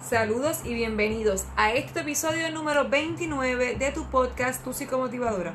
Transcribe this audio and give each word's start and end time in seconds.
Saludos 0.00 0.62
y 0.64 0.72
bienvenidos 0.72 1.44
a 1.56 1.74
este 1.74 2.00
episodio 2.00 2.50
número 2.50 2.88
29 2.88 3.76
de 3.76 3.92
tu 3.92 4.06
podcast 4.06 4.64
Tu 4.64 4.72
Psicomotivadora. 4.72 5.52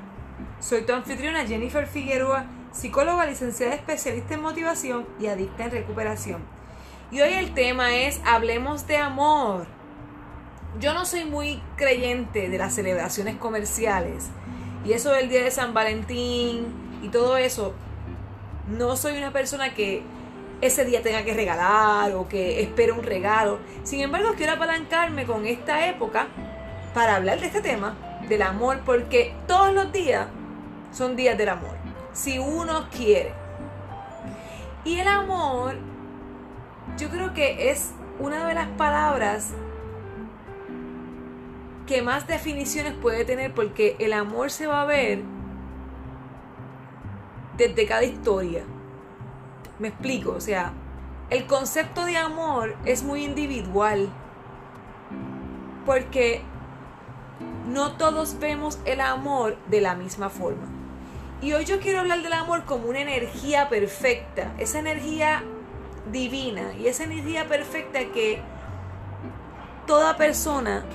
Soy 0.59 0.83
tu 0.83 0.93
anfitriona 0.93 1.47
Jennifer 1.47 1.87
Figueroa, 1.87 2.45
psicóloga 2.71 3.25
licenciada 3.25 3.73
especialista 3.73 4.35
en 4.35 4.43
motivación 4.43 5.07
y 5.19 5.25
adicta 5.25 5.65
en 5.65 5.71
recuperación. 5.71 6.43
Y 7.11 7.21
hoy 7.21 7.33
el 7.33 7.55
tema 7.55 7.95
es 7.95 8.21
Hablemos 8.23 8.85
de 8.85 8.97
amor. 8.97 9.65
Yo 10.79 10.93
no 10.93 11.05
soy 11.05 11.25
muy 11.25 11.59
creyente 11.75 12.47
de 12.47 12.57
las 12.59 12.75
celebraciones 12.75 13.37
comerciales 13.37 14.27
y 14.85 14.93
eso 14.93 15.09
del 15.09 15.27
día 15.27 15.43
de 15.43 15.51
San 15.51 15.73
Valentín 15.73 16.67
y 17.01 17.09
todo 17.09 17.37
eso. 17.37 17.73
No 18.67 18.95
soy 18.95 19.17
una 19.17 19.33
persona 19.33 19.73
que 19.73 20.03
ese 20.61 20.85
día 20.85 21.01
tenga 21.01 21.23
que 21.23 21.33
regalar 21.33 22.13
o 22.13 22.27
que 22.27 22.61
espere 22.61 22.91
un 22.91 23.03
regalo. 23.03 23.59
Sin 23.83 24.01
embargo, 24.01 24.33
quiero 24.35 24.53
apalancarme 24.53 25.25
con 25.25 25.45
esta 25.45 25.87
época 25.87 26.27
para 26.93 27.15
hablar 27.15 27.39
de 27.39 27.47
este 27.47 27.61
tema, 27.61 27.95
del 28.27 28.41
amor, 28.41 28.81
porque 28.85 29.33
todos 29.47 29.73
los 29.73 29.91
días 29.91 30.27
son 30.91 31.15
días 31.15 31.37
del 31.37 31.49
amor, 31.49 31.75
si 32.13 32.39
uno 32.39 32.87
quiere. 32.89 33.33
Y 34.83 34.99
el 34.99 35.07
amor, 35.07 35.75
yo 36.97 37.09
creo 37.09 37.33
que 37.33 37.71
es 37.71 37.91
una 38.19 38.47
de 38.47 38.53
las 38.53 38.67
palabras 38.69 39.53
que 41.85 42.01
más 42.01 42.27
definiciones 42.27 42.93
puede 42.93 43.25
tener 43.25 43.53
porque 43.53 43.95
el 43.99 44.13
amor 44.13 44.49
se 44.49 44.67
va 44.67 44.81
a 44.81 44.85
ver 44.85 45.21
desde 47.57 47.85
cada 47.85 48.03
historia. 48.03 48.63
Me 49.79 49.89
explico, 49.89 50.31
o 50.31 50.41
sea, 50.41 50.73
el 51.29 51.47
concepto 51.47 52.05
de 52.05 52.17
amor 52.17 52.75
es 52.85 53.03
muy 53.03 53.23
individual 53.23 54.09
porque 55.85 56.41
no 57.67 57.93
todos 57.93 58.39
vemos 58.39 58.79
el 58.85 59.01
amor 59.01 59.57
de 59.67 59.81
la 59.81 59.95
misma 59.95 60.29
forma. 60.29 60.67
Y 61.41 61.53
hoy 61.53 61.65
yo 61.65 61.79
quiero 61.79 61.99
hablar 61.99 62.21
del 62.21 62.33
amor 62.33 62.63
como 62.65 62.87
una 62.87 63.01
energía 63.01 63.69
perfecta, 63.69 64.53
esa 64.57 64.79
energía 64.79 65.43
divina 66.11 66.73
y 66.79 66.87
esa 66.87 67.03
energía 67.03 67.47
perfecta 67.47 67.99
que 68.13 68.41
toda 69.85 70.15
persona 70.17 70.85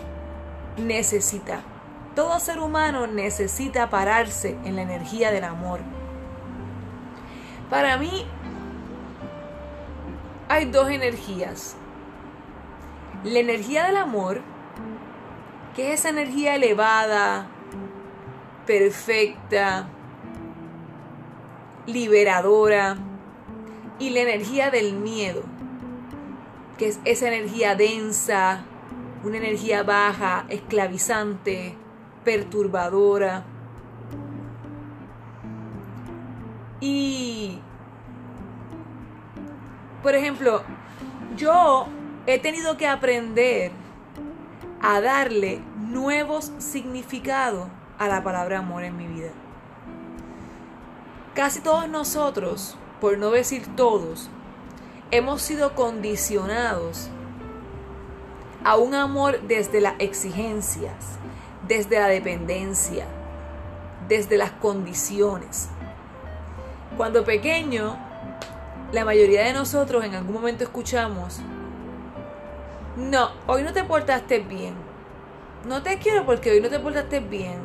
necesita. 0.77 1.61
Todo 2.15 2.41
ser 2.41 2.59
humano 2.59 3.07
necesita 3.07 3.91
pararse 3.91 4.57
en 4.65 4.77
la 4.77 4.83
energía 4.83 5.31
del 5.31 5.45
amor. 5.45 5.81
Para 7.69 7.97
mí, 7.99 8.27
hay 10.51 10.65
dos 10.65 10.91
energías. 10.91 11.77
La 13.23 13.39
energía 13.39 13.87
del 13.87 13.97
amor, 13.97 14.43
que 15.77 15.93
es 15.93 16.01
esa 16.01 16.09
energía 16.09 16.57
elevada, 16.57 17.47
perfecta, 18.67 19.89
liberadora, 21.87 22.97
y 24.01 24.11
la 24.11 24.23
energía 24.23 24.73
del 24.73 24.95
miedo, 24.95 25.43
que 26.79 26.89
es 26.89 27.01
esa 27.05 27.29
energía 27.29 27.77
densa, 27.77 28.65
una 29.23 29.37
energía 29.37 29.85
baja, 29.85 30.47
esclavizante, 30.49 31.77
perturbadora. 32.25 33.45
Y 36.81 37.61
por 40.03 40.15
ejemplo, 40.15 40.63
yo 41.37 41.87
he 42.27 42.39
tenido 42.39 42.77
que 42.77 42.87
aprender 42.87 43.73
a 44.81 45.01
darle 45.01 45.61
nuevos 45.77 46.53
significados 46.59 47.69
a 47.99 48.09
la 48.09 48.23
palabra 48.23 48.59
amor 48.59 48.85
en 48.85 48.97
mi 48.97 49.07
vida. 49.07 49.31
Casi 51.35 51.61
todos 51.61 51.89
nosotros, 51.89 52.77
por 53.01 53.19
no 53.19 53.31
decir 53.31 53.65
todos, 53.77 54.31
hemos 55.11 55.43
sido 55.43 55.75
condicionados 55.75 57.11
a 58.65 58.77
un 58.77 58.95
amor 58.95 59.41
desde 59.43 59.81
las 59.81 59.95
exigencias, 59.99 60.95
desde 61.67 61.99
la 61.99 62.09
dependencia, 62.09 63.07
desde 64.09 64.39
las 64.39 64.51
condiciones. 64.53 65.69
Cuando 66.97 67.25
pequeño 67.25 68.10
la 68.93 69.05
mayoría 69.05 69.45
de 69.45 69.53
nosotros 69.53 70.05
en 70.05 70.15
algún 70.15 70.35
momento 70.35 70.65
escuchamos, 70.65 71.41
no, 72.97 73.31
hoy 73.47 73.63
no 73.63 73.73
te 73.73 73.85
portaste 73.85 74.41
bien. 74.41 74.75
No 75.67 75.83
te 75.83 75.99
quiero 75.99 76.25
porque 76.25 76.51
hoy 76.51 76.61
no 76.61 76.69
te 76.69 76.79
portaste 76.79 77.21
bien. 77.21 77.61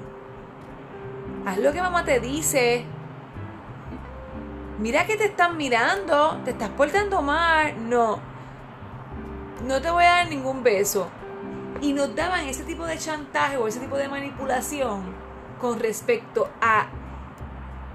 Haz 1.46 1.58
lo 1.58 1.72
que 1.72 1.82
mamá 1.82 2.04
te 2.06 2.20
dice. 2.20 2.86
Mira 4.80 5.06
que 5.06 5.16
te 5.16 5.26
están 5.26 5.58
mirando, 5.58 6.42
te 6.44 6.52
estás 6.52 6.70
portando 6.70 7.22
mal. 7.22 7.90
No, 7.90 8.20
no 9.66 9.82
te 9.82 9.90
voy 9.90 10.04
a 10.04 10.18
dar 10.18 10.30
ningún 10.30 10.64
beso. 10.64 11.08
Y 11.82 11.94
nos 11.94 12.16
daban 12.16 12.48
ese 12.48 12.64
tipo 12.64 12.86
de 12.86 12.98
chantaje 12.98 13.58
o 13.58 13.68
ese 13.68 13.80
tipo 13.80 13.98
de 13.98 14.08
manipulación 14.08 15.04
con 15.60 15.80
respecto 15.80 16.50
a 16.62 16.88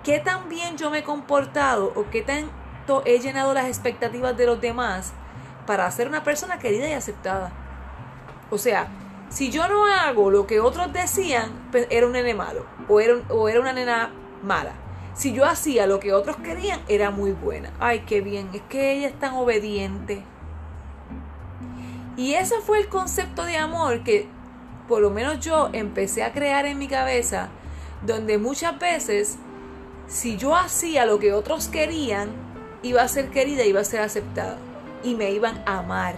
qué 0.03 0.19
tan 0.19 0.49
bien 0.49 0.77
yo 0.77 0.91
me 0.91 0.99
he 0.99 1.05
comportado 1.05 1.93
o 1.95 2.09
qué 2.11 2.23
tan 2.23 2.51
he 3.05 3.19
llenado 3.19 3.55
las 3.55 3.67
expectativas 3.67 4.37
de 4.37 4.47
los 4.47 4.61
demás 4.61 5.12
para 5.67 5.91
ser 5.91 6.09
una 6.09 6.25
persona 6.25 6.59
querida 6.59 6.89
y 6.89 6.93
aceptada. 6.93 7.53
O 8.51 8.59
sea, 8.59 8.89
si 9.28 9.51
yo 9.51 9.69
no 9.69 9.87
hago 9.87 10.31
lo 10.31 10.47
que 10.47 10.61
otros 10.61 10.93
decían, 10.93 11.69
pues 11.71 11.87
era 11.91 12.06
un 12.06 12.12
nene 12.12 12.34
malo 12.34 12.67
o 12.89 13.00
era, 13.00 13.15
o 13.29 13.49
era 13.49 13.61
una 13.61 13.73
nena 13.73 14.11
mala. 14.43 14.73
Si 15.15 15.33
yo 15.33 15.45
hacía 15.45 15.87
lo 15.87 16.00
que 16.00 16.12
otros 16.12 16.37
querían, 16.37 16.81
era 16.89 17.11
muy 17.11 17.33
buena. 17.33 17.71
Ay, 17.79 18.00
qué 18.00 18.21
bien, 18.21 18.49
es 18.53 18.62
que 18.62 18.93
ella 18.93 19.09
es 19.09 19.19
tan 19.19 19.34
obediente. 19.34 20.25
Y 22.17 22.34
ese 22.34 22.61
fue 22.61 22.81
el 22.81 22.89
concepto 22.89 23.45
de 23.45 23.56
amor 23.56 24.03
que 24.03 24.29
por 24.89 25.00
lo 25.00 25.11
menos 25.11 25.39
yo 25.39 25.71
empecé 25.73 26.25
a 26.25 26.33
crear 26.33 26.67
en 26.67 26.77
mi 26.77 26.89
cabeza, 26.89 27.49
donde 28.05 28.39
muchas 28.39 28.77
veces, 28.81 29.39
si 30.09 30.37
yo 30.37 30.56
hacía 30.56 31.06
lo 31.06 31.21
que 31.21 31.33
otros 31.33 31.69
querían, 31.69 32.50
iba 32.83 33.03
a 33.03 33.09
ser 33.09 33.31
querida, 33.31 33.65
iba 33.65 33.81
a 33.81 33.85
ser 33.85 34.01
aceptada 34.01 34.57
y 35.03 35.15
me 35.15 35.31
iban 35.31 35.63
a 35.67 35.79
amar. 35.79 36.17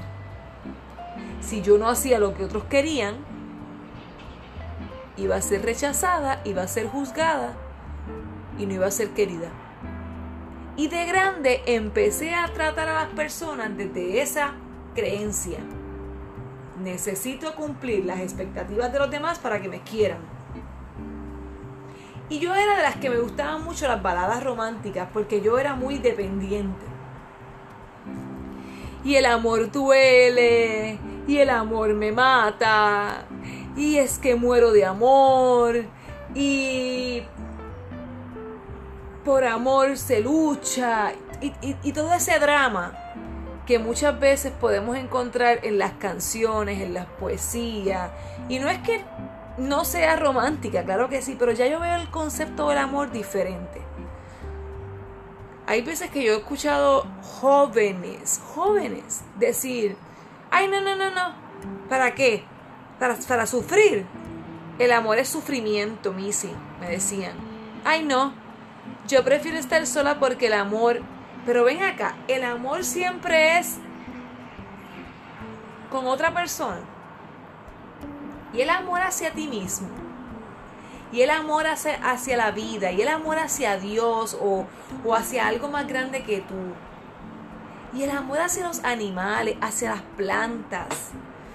Si 1.41 1.62
yo 1.62 1.78
no 1.78 1.89
hacía 1.89 2.19
lo 2.19 2.34
que 2.34 2.45
otros 2.45 2.65
querían, 2.65 3.17
iba 5.17 5.37
a 5.37 5.43
ser 5.43 5.62
rechazada, 5.62 6.41
iba 6.45 6.62
a 6.62 6.69
ser 6.69 6.87
juzgada 6.89 7.55
y 8.59 8.67
no 8.67 8.75
iba 8.75 8.87
a 8.87 8.91
ser 8.91 9.11
querida. 9.11 9.49
Y 10.77 10.89
de 10.89 11.05
grande 11.05 11.62
empecé 11.67 12.34
a 12.34 12.53
tratar 12.53 12.89
a 12.89 12.94
las 12.94 13.09
personas 13.12 13.77
desde 13.77 14.23
esa 14.23 14.55
creencia. 14.94 15.59
Necesito 16.83 17.55
cumplir 17.55 18.06
las 18.06 18.21
expectativas 18.21 18.93
de 18.93 18.99
los 18.99 19.11
demás 19.11 19.39
para 19.39 19.61
que 19.61 19.69
me 19.69 19.81
quieran. 19.83 20.21
Y 22.32 22.38
yo 22.38 22.54
era 22.54 22.76
de 22.78 22.82
las 22.82 22.97
que 22.97 23.10
me 23.10 23.19
gustaban 23.19 23.62
mucho 23.62 23.87
las 23.87 24.03
baladas 24.03 24.43
románticas 24.43 25.06
porque 25.12 25.43
yo 25.43 25.59
era 25.59 25.75
muy 25.75 25.98
dependiente. 25.98 26.87
Y 29.04 29.16
el 29.16 29.26
amor 29.26 29.70
duele, 29.70 30.98
y 31.28 31.37
el 31.37 31.50
amor 31.50 31.93
me 31.93 32.10
mata, 32.10 33.26
y 33.76 33.98
es 33.98 34.16
que 34.19 34.34
muero 34.34 34.72
de 34.72 34.87
amor, 34.87 35.84
y 36.34 37.22
por 39.26 39.44
amor 39.44 39.99
se 39.99 40.20
lucha, 40.20 41.12
y, 41.43 41.53
y 41.82 41.93
todo 41.93 42.14
ese 42.14 42.38
drama 42.38 42.96
que 43.67 43.79
muchas 43.79 44.19
veces 44.19 44.55
podemos 44.58 44.96
encontrar 44.96 45.61
en 45.64 45.76
las 45.76 45.93
canciones, 45.93 46.81
en 46.81 46.94
las 46.94 47.05
poesías. 47.05 48.11
Y 48.49 48.58
no 48.58 48.70
es 48.70 48.79
que 48.79 49.05
no 49.58 49.84
sea 49.84 50.16
romántica, 50.16 50.84
claro 50.84 51.08
que 51.08 51.22
sí, 51.22 51.37
pero 51.38 51.52
ya 51.52 51.66
yo 51.66 51.81
veo 51.81 51.96
el 51.96 52.10
concepto 52.10 52.69
del 52.69 52.78
amor 52.78 53.10
diferente. 53.10 53.82
Hay 55.66 55.82
veces 55.82 56.10
que 56.10 56.25
yo 56.25 56.32
he 56.32 56.37
escuchado 56.37 57.06
jóvenes, 57.22 58.40
jóvenes, 58.54 59.22
decir, 59.38 59.96
ay, 60.50 60.69
no, 60.69 60.81
no, 60.81 60.96
no, 60.96 61.10
no, 61.10 61.34
¿para 61.88 62.14
qué? 62.14 62.44
Para, 62.99 63.16
para 63.28 63.46
sufrir. 63.46 64.06
El 64.78 64.93
amor 64.93 65.19
es 65.19 65.28
sufrimiento, 65.28 66.12
Missy, 66.12 66.52
me 66.81 66.88
decían. 66.88 67.37
Ay, 67.84 68.02
no, 68.02 68.32
yo 69.06 69.22
prefiero 69.22 69.58
estar 69.58 69.87
sola 69.87 70.19
porque 70.19 70.46
el 70.46 70.55
amor, 70.55 71.02
pero 71.46 71.64
ven 71.64 71.82
acá, 71.82 72.16
el 72.26 72.43
amor 72.43 72.84
siempre 72.84 73.58
es 73.58 73.76
con 75.90 76.06
otra 76.06 76.32
persona 76.32 76.92
y 78.52 78.60
el 78.60 78.70
amor 78.70 79.00
hacia 79.00 79.32
ti 79.32 79.49
mismo, 79.49 79.88
y 81.12 81.22
el 81.22 81.31
amor 81.31 81.66
hacia, 81.66 81.94
hacia 82.10 82.37
la 82.37 82.50
vida, 82.50 82.90
y 82.90 83.02
el 83.02 83.08
amor 83.08 83.38
hacia 83.38 83.78
Dios 83.78 84.37
o, 84.40 84.66
o 85.04 85.14
hacia 85.14 85.46
algo 85.46 85.69
más 85.69 85.87
grande 85.87 86.22
que 86.22 86.40
tú, 86.40 86.75
y 87.94 88.02
el 88.04 88.10
amor 88.10 88.40
hacia 88.40 88.66
los 88.66 88.82
animales, 88.84 89.56
hacia 89.60 89.90
las 89.90 90.02
plantas. 90.16 91.10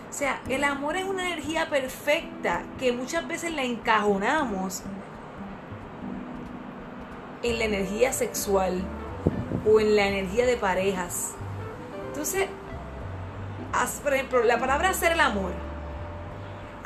O 0.10 0.14
sea, 0.14 0.40
el 0.48 0.64
amor 0.64 0.96
es 0.96 1.04
una 1.04 1.28
energía 1.28 1.70
perfecta 1.70 2.64
que 2.80 2.92
muchas 2.92 3.28
veces 3.28 3.52
la 3.54 3.64
encajonamos 3.64 4.84
en 7.44 7.60
la 7.60 7.66
energía 7.66 8.14
sexual 8.14 8.82
o 9.66 9.80
en 9.80 9.96
la 9.96 10.08
energía 10.08 10.46
de 10.46 10.58
parejas. 10.58 11.34
Entonces, 12.08 12.48
por 14.02 14.14
ejemplo, 14.14 14.44
la 14.44 14.60
palabra 14.60 14.90
hacer 14.90 15.12
el 15.12 15.20
amor. 15.20 15.52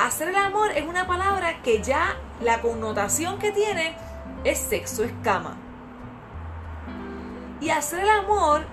Hacer 0.01 0.29
el 0.29 0.35
amor 0.35 0.71
es 0.71 0.83
una 0.83 1.05
palabra 1.05 1.61
que 1.61 1.83
ya 1.83 2.17
la 2.41 2.59
connotación 2.59 3.37
que 3.37 3.51
tiene 3.51 3.95
es 4.43 4.57
sexo, 4.57 5.03
es 5.03 5.11
cama. 5.21 5.55
Y 7.59 7.69
hacer 7.69 7.99
el 7.99 8.09
amor 8.09 8.63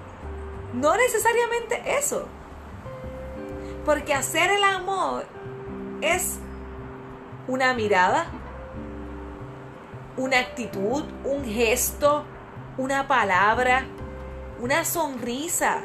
no 0.73 0.97
necesariamente 0.97 1.99
eso. 1.99 2.27
Porque 3.85 4.15
hacer 4.15 4.51
el 4.51 4.65
amor 4.65 5.27
es 6.01 6.39
una 7.47 7.75
mirada, 7.75 8.29
una 10.17 10.39
actitud, 10.39 11.05
un 11.25 11.45
gesto, 11.45 12.25
una 12.79 13.07
palabra, 13.07 13.85
una 14.61 14.83
sonrisa. 14.83 15.83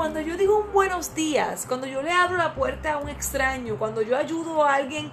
Cuando 0.00 0.18
yo 0.22 0.38
digo 0.38 0.60
un 0.60 0.72
buenos 0.72 1.14
días, 1.14 1.66
cuando 1.68 1.86
yo 1.86 2.00
le 2.00 2.10
abro 2.10 2.38
la 2.38 2.54
puerta 2.54 2.94
a 2.94 2.96
un 2.96 3.10
extraño, 3.10 3.76
cuando 3.78 4.00
yo 4.00 4.16
ayudo 4.16 4.64
a 4.64 4.76
alguien 4.76 5.12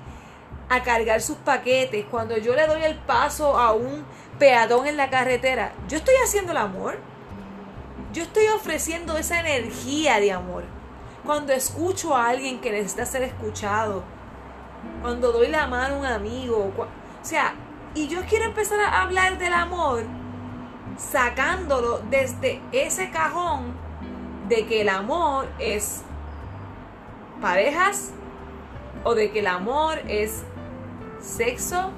a 0.70 0.82
cargar 0.82 1.20
sus 1.20 1.36
paquetes, 1.36 2.06
cuando 2.10 2.38
yo 2.38 2.56
le 2.56 2.66
doy 2.66 2.84
el 2.84 2.96
paso 2.96 3.58
a 3.58 3.74
un 3.74 4.06
peatón 4.40 4.88
en 4.88 4.96
la 4.96 5.10
carretera, 5.10 5.74
yo 5.90 5.98
estoy 5.98 6.14
haciendo 6.24 6.54
el 6.54 6.60
amor. 6.60 7.00
Yo 8.14 8.24
estoy 8.24 8.48
ofreciendo 8.48 9.18
esa 9.18 9.42
energía 9.42 10.22
de 10.22 10.32
amor. 10.32 10.64
Cuando 11.26 11.52
escucho 11.52 12.16
a 12.16 12.30
alguien 12.30 12.62
que 12.62 12.72
necesita 12.72 13.06
ser 13.06 13.24
escuchado, 13.24 14.04
cuando 15.02 15.34
doy 15.34 15.50
la 15.50 15.68
mano 15.68 15.96
a 15.96 16.00
un 16.00 16.06
amigo, 16.06 16.72
o 16.78 17.26
sea, 17.26 17.56
y 17.94 18.08
yo 18.08 18.22
quiero 18.22 18.46
empezar 18.46 18.80
a 18.80 19.02
hablar 19.02 19.38
del 19.38 19.52
amor 19.52 20.06
sacándolo 20.96 22.00
desde 22.10 22.62
ese 22.72 23.12
cajón 23.12 23.86
de 24.48 24.66
que 24.66 24.82
el 24.82 24.90
amor 24.90 25.48
es 25.60 26.02
parejas 27.42 28.12
o 29.04 29.16
de 29.16 29.32
que 29.32 29.40
el 29.40 29.48
amor 29.48 30.00
es 30.08 30.44
sexo 31.22 31.92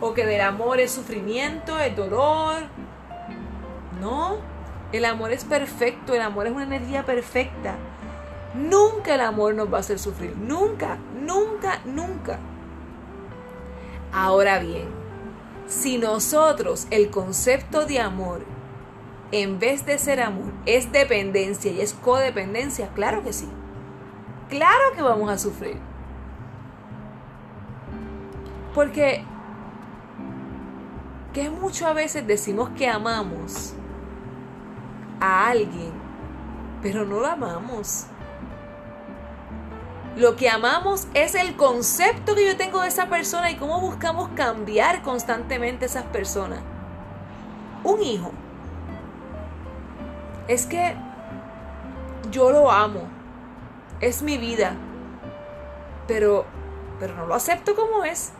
o 0.00 0.14
que 0.14 0.26
del 0.26 0.40
amor 0.40 0.80
es 0.80 0.92
sufrimiento, 0.92 1.78
es 1.78 1.96
dolor. 1.96 2.56
No, 4.00 4.36
el 4.92 5.04
amor 5.04 5.32
es 5.32 5.44
perfecto, 5.44 6.14
el 6.14 6.20
amor 6.20 6.46
es 6.46 6.52
una 6.52 6.64
energía 6.64 7.04
perfecta. 7.04 7.76
Nunca 8.54 9.14
el 9.14 9.20
amor 9.20 9.54
nos 9.54 9.72
va 9.72 9.78
a 9.78 9.80
hacer 9.80 9.98
sufrir, 9.98 10.36
nunca, 10.36 10.98
nunca, 11.14 11.80
nunca. 11.84 12.38
Ahora 14.12 14.58
bien, 14.58 14.88
si 15.66 15.98
nosotros 15.98 16.86
el 16.90 17.10
concepto 17.10 17.84
de 17.86 18.00
amor, 18.00 18.55
en 19.42 19.58
vez 19.58 19.84
de 19.84 19.98
ser 19.98 20.20
amor, 20.20 20.52
es 20.64 20.92
dependencia 20.92 21.70
y 21.70 21.80
es 21.80 21.92
codependencia, 21.92 22.88
claro 22.94 23.22
que 23.22 23.32
sí. 23.32 23.48
Claro 24.48 24.92
que 24.94 25.02
vamos 25.02 25.30
a 25.30 25.38
sufrir. 25.38 25.78
Porque 28.74 29.24
que 31.32 31.50
mucho 31.50 31.86
a 31.86 31.92
veces 31.92 32.26
decimos 32.26 32.70
que 32.70 32.88
amamos 32.88 33.74
a 35.20 35.48
alguien, 35.48 35.92
pero 36.80 37.04
no 37.04 37.20
lo 37.20 37.26
amamos. 37.26 38.06
Lo 40.16 40.34
que 40.36 40.48
amamos 40.48 41.08
es 41.12 41.34
el 41.34 41.56
concepto 41.56 42.34
que 42.34 42.46
yo 42.46 42.56
tengo 42.56 42.80
de 42.80 42.88
esa 42.88 43.10
persona 43.10 43.50
y 43.50 43.56
cómo 43.56 43.80
buscamos 43.82 44.30
cambiar 44.30 45.02
constantemente 45.02 45.84
esas 45.84 46.04
personas. 46.04 46.60
Un 47.84 48.02
hijo. 48.02 48.32
Es 50.48 50.66
que 50.66 50.96
yo 52.30 52.50
lo 52.50 52.70
amo. 52.70 53.02
Es 54.00 54.22
mi 54.22 54.38
vida. 54.38 54.74
Pero 56.06 56.44
pero 56.98 57.14
no 57.14 57.26
lo 57.26 57.34
acepto 57.34 57.74
como 57.74 58.04
es. 58.04 58.32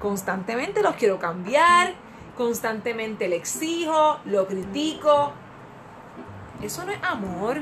Constantemente 0.00 0.82
los 0.82 0.94
quiero 0.96 1.18
cambiar, 1.18 1.94
constantemente 2.36 3.28
le 3.28 3.36
exijo, 3.36 4.18
lo 4.24 4.46
critico. 4.46 5.32
Eso 6.62 6.84
no 6.84 6.92
es 6.92 7.02
amor. 7.02 7.58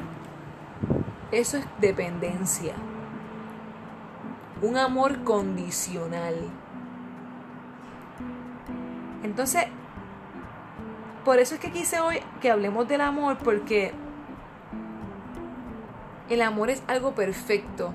Eso 1.33 1.57
es 1.57 1.65
dependencia 1.79 2.75
un 4.63 4.79
amor 4.79 5.25
condicional. 5.25 6.37
Entonces, 9.23 9.65
por 11.25 11.39
eso 11.39 11.55
es 11.55 11.61
que 11.61 11.71
quise 11.71 12.01
hoy 12.01 12.21
que 12.41 12.51
hablemos 12.51 12.89
del 12.89 13.01
amor, 13.01 13.39
porque 13.39 13.93
el 16.29 16.43
amor 16.43 16.71
es 16.71 16.83
algo 16.87 17.15
perfecto. 17.15 17.93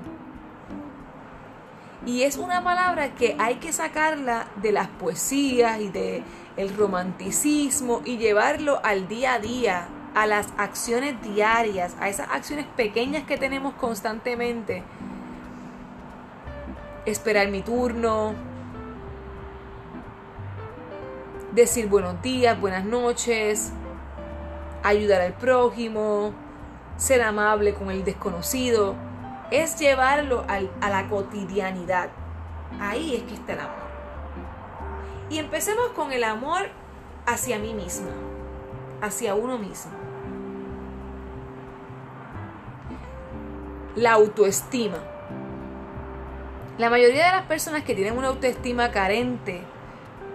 Y 2.05 2.23
es 2.23 2.37
una 2.37 2.63
palabra 2.63 3.15
que 3.15 3.35
hay 3.37 3.55
que 3.55 3.73
sacarla 3.73 4.47
de 4.61 4.71
las 4.71 4.87
poesías 4.87 5.81
y 5.81 5.89
de 5.89 6.23
el 6.55 6.75
romanticismo 6.75 8.01
y 8.05 8.17
llevarlo 8.17 8.79
al 8.83 9.07
día 9.07 9.33
a 9.33 9.39
día, 9.39 9.89
a 10.15 10.25
las 10.25 10.47
acciones 10.57 11.21
diarias, 11.21 11.95
a 11.99 12.07
esas 12.07 12.29
acciones 12.31 12.65
pequeñas 12.65 13.23
que 13.25 13.37
tenemos 13.37 13.73
constantemente 13.73 14.83
esperar 17.05 17.49
mi 17.49 17.61
turno, 17.61 18.33
decir 21.57 21.87
buenos 21.87 22.21
días, 22.21 22.61
buenas 22.61 22.85
noches, 22.85 23.73
ayudar 24.83 25.21
al 25.21 25.33
prójimo, 25.33 26.31
ser 26.97 27.23
amable 27.23 27.73
con 27.73 27.89
el 27.89 28.05
desconocido, 28.05 28.95
es 29.49 29.79
llevarlo 29.79 30.45
a 30.47 30.89
la 30.89 31.09
cotidianidad. 31.09 32.09
Ahí 32.79 33.15
es 33.15 33.23
que 33.23 33.33
está 33.33 33.53
el 33.53 33.61
amor. 33.61 33.87
Y 35.31 35.39
empecemos 35.39 35.87
con 35.95 36.11
el 36.11 36.23
amor 36.23 36.69
hacia 37.25 37.57
mí 37.57 37.73
misma, 37.73 38.11
hacia 39.01 39.33
uno 39.33 39.57
mismo. 39.57 39.91
La 43.95 44.11
autoestima. 44.13 44.99
La 46.77 46.91
mayoría 46.91 47.25
de 47.25 47.31
las 47.31 47.45
personas 47.47 47.83
que 47.83 47.95
tienen 47.95 48.15
una 48.15 48.27
autoestima 48.27 48.91
carente, 48.91 49.63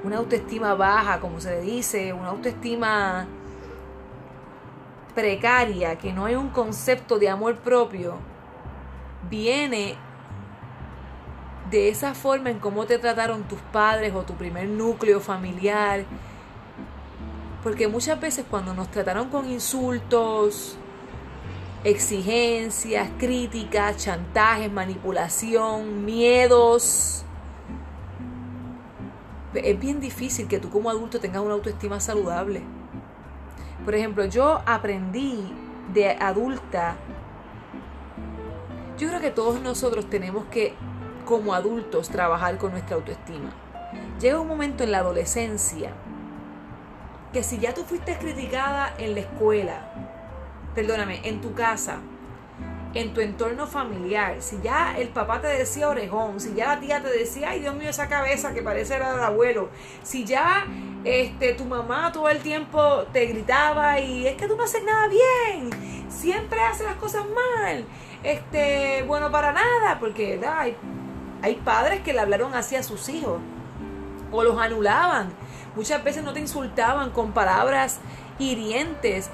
una 0.04 0.18
autoestima 0.18 0.74
baja, 0.74 1.20
como 1.20 1.40
se 1.40 1.50
le 1.50 1.60
dice, 1.60 2.12
una 2.12 2.28
autoestima 2.28 3.26
precaria, 5.14 5.96
que 5.96 6.12
no 6.12 6.24
hay 6.24 6.34
un 6.34 6.48
concepto 6.48 7.18
de 7.18 7.28
amor 7.28 7.56
propio, 7.56 8.16
viene 9.28 9.96
de 11.70 11.88
esa 11.88 12.14
forma 12.14 12.50
en 12.50 12.58
cómo 12.58 12.84
te 12.84 12.98
trataron 12.98 13.44
tus 13.44 13.60
padres 13.60 14.14
o 14.14 14.22
tu 14.22 14.34
primer 14.34 14.68
núcleo 14.68 15.20
familiar. 15.20 16.04
Porque 17.62 17.88
muchas 17.88 18.20
veces 18.20 18.44
cuando 18.50 18.74
nos 18.74 18.90
trataron 18.90 19.28
con 19.28 19.48
insultos, 19.48 20.76
exigencias, 21.84 23.08
críticas, 23.18 23.96
chantajes, 23.96 24.70
manipulación, 24.70 26.04
miedos. 26.04 27.24
Es 29.54 29.78
bien 29.78 30.00
difícil 30.00 30.48
que 30.48 30.58
tú 30.58 30.70
como 30.70 30.88
adulto 30.88 31.20
tengas 31.20 31.42
una 31.42 31.54
autoestima 31.54 32.00
saludable. 32.00 32.62
Por 33.84 33.94
ejemplo, 33.94 34.24
yo 34.24 34.62
aprendí 34.64 35.52
de 35.92 36.10
adulta, 36.10 36.96
yo 38.98 39.08
creo 39.08 39.20
que 39.20 39.30
todos 39.30 39.60
nosotros 39.60 40.08
tenemos 40.08 40.44
que, 40.46 40.74
como 41.24 41.54
adultos, 41.54 42.08
trabajar 42.08 42.56
con 42.58 42.72
nuestra 42.72 42.96
autoestima. 42.96 43.50
Llega 44.20 44.40
un 44.40 44.48
momento 44.48 44.84
en 44.84 44.92
la 44.92 44.98
adolescencia 44.98 45.92
que 47.32 47.42
si 47.42 47.58
ya 47.58 47.74
tú 47.74 47.82
fuiste 47.82 48.16
criticada 48.18 48.94
en 48.98 49.14
la 49.14 49.20
escuela, 49.20 49.92
perdóname, 50.74 51.20
en 51.24 51.40
tu 51.40 51.54
casa, 51.54 51.98
en 52.94 53.14
tu 53.14 53.20
entorno 53.20 53.66
familiar, 53.66 54.36
si 54.40 54.60
ya 54.62 54.94
el 54.98 55.08
papá 55.08 55.40
te 55.40 55.48
decía 55.48 55.88
orejón, 55.88 56.40
si 56.40 56.54
ya 56.54 56.74
la 56.74 56.80
tía 56.80 57.02
te 57.02 57.08
decía, 57.08 57.50
ay 57.50 57.60
Dios 57.60 57.74
mío, 57.74 57.88
esa 57.88 58.08
cabeza 58.08 58.52
que 58.52 58.62
parece 58.62 58.98
la 58.98 59.12
del 59.12 59.22
abuelo, 59.22 59.70
si 60.02 60.24
ya 60.24 60.66
este, 61.04 61.54
tu 61.54 61.64
mamá 61.64 62.12
todo 62.12 62.28
el 62.28 62.40
tiempo 62.40 63.04
te 63.12 63.26
gritaba 63.26 63.98
y 63.98 64.26
es 64.26 64.36
que 64.36 64.46
tú 64.46 64.56
no 64.56 64.64
haces 64.64 64.84
nada 64.84 65.08
bien, 65.08 65.70
siempre 66.10 66.60
haces 66.60 66.86
las 66.86 66.96
cosas 66.96 67.24
mal, 67.24 67.84
este, 68.22 69.04
bueno 69.06 69.30
para 69.30 69.52
nada, 69.52 69.98
porque 69.98 70.38
hay, 70.46 70.76
hay 71.40 71.54
padres 71.56 72.00
que 72.00 72.12
le 72.12 72.20
hablaron 72.20 72.54
así 72.54 72.76
a 72.76 72.82
sus 72.82 73.08
hijos 73.08 73.40
o 74.30 74.42
los 74.42 74.58
anulaban. 74.58 75.32
Muchas 75.76 76.02
veces 76.04 76.22
no 76.22 76.32
te 76.32 76.40
insultaban 76.40 77.10
con 77.10 77.32
palabras 77.32 78.00
hirientes, 78.38 79.30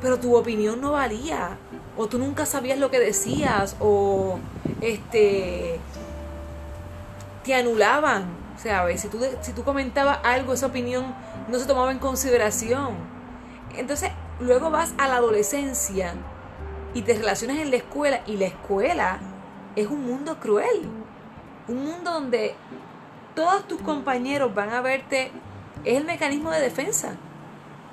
pero 0.00 0.18
tu 0.18 0.36
opinión 0.36 0.80
no 0.80 0.92
valía. 0.92 1.58
O 1.96 2.06
tú 2.06 2.18
nunca 2.18 2.46
sabías 2.46 2.78
lo 2.78 2.90
que 2.90 2.98
decías, 2.98 3.76
o 3.80 4.38
este 4.80 5.78
te 7.44 7.54
anulaban. 7.54 8.42
Sea, 8.56 8.86
si 8.96 9.08
tú, 9.08 9.18
si 9.40 9.52
tú 9.52 9.64
comentabas 9.64 10.20
algo, 10.22 10.52
esa 10.52 10.66
opinión 10.66 11.14
no 11.48 11.58
se 11.58 11.66
tomaba 11.66 11.90
en 11.90 11.98
consideración. 11.98 12.94
Entonces, 13.76 14.10
luego 14.38 14.70
vas 14.70 14.94
a 14.98 15.08
la 15.08 15.16
adolescencia 15.16 16.14
y 16.94 17.02
te 17.02 17.14
relacionas 17.14 17.58
en 17.58 17.70
la 17.70 17.76
escuela 17.76 18.20
y 18.26 18.36
la 18.36 18.46
escuela 18.46 19.18
es 19.74 19.86
un 19.88 20.06
mundo 20.06 20.38
cruel. 20.38 20.88
Un 21.66 21.84
mundo 21.84 22.12
donde 22.12 22.54
todos 23.34 23.66
tus 23.66 23.80
compañeros 23.80 24.54
van 24.54 24.70
a 24.70 24.80
verte, 24.80 25.32
es 25.84 25.96
el 25.96 26.04
mecanismo 26.04 26.50
de 26.50 26.60
defensa. 26.60 27.16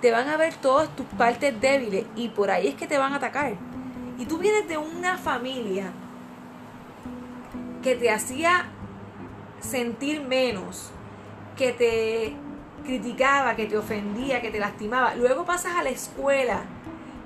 Te 0.01 0.11
van 0.11 0.29
a 0.29 0.37
ver 0.37 0.53
todas 0.55 0.93
tus 0.95 1.05
partes 1.05 1.59
débiles 1.59 2.05
y 2.15 2.29
por 2.29 2.51
ahí 2.51 2.67
es 2.67 2.75
que 2.75 2.87
te 2.87 2.97
van 2.97 3.13
a 3.13 3.17
atacar. 3.17 3.53
Y 4.19 4.25
tú 4.25 4.37
vienes 4.37 4.67
de 4.67 4.77
una 4.77 5.17
familia 5.17 5.93
que 7.81 7.95
te 7.95 8.11
hacía 8.11 8.65
sentir 9.61 10.21
menos, 10.21 10.91
que 11.57 11.71
te 11.71 12.35
criticaba, 12.83 13.55
que 13.55 13.65
te 13.65 13.77
ofendía, 13.77 14.41
que 14.41 14.51
te 14.51 14.59
lastimaba. 14.59 15.15
Luego 15.15 15.45
pasas 15.45 15.77
a 15.77 15.83
la 15.83 15.89
escuela, 15.89 16.63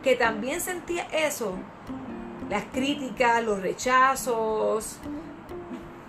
que 0.03 0.15
también 0.15 0.61
sentía 0.61 1.05
eso. 1.05 1.55
Las 2.49 2.65
críticas, 2.65 3.43
los 3.43 3.59
rechazos, 3.59 4.97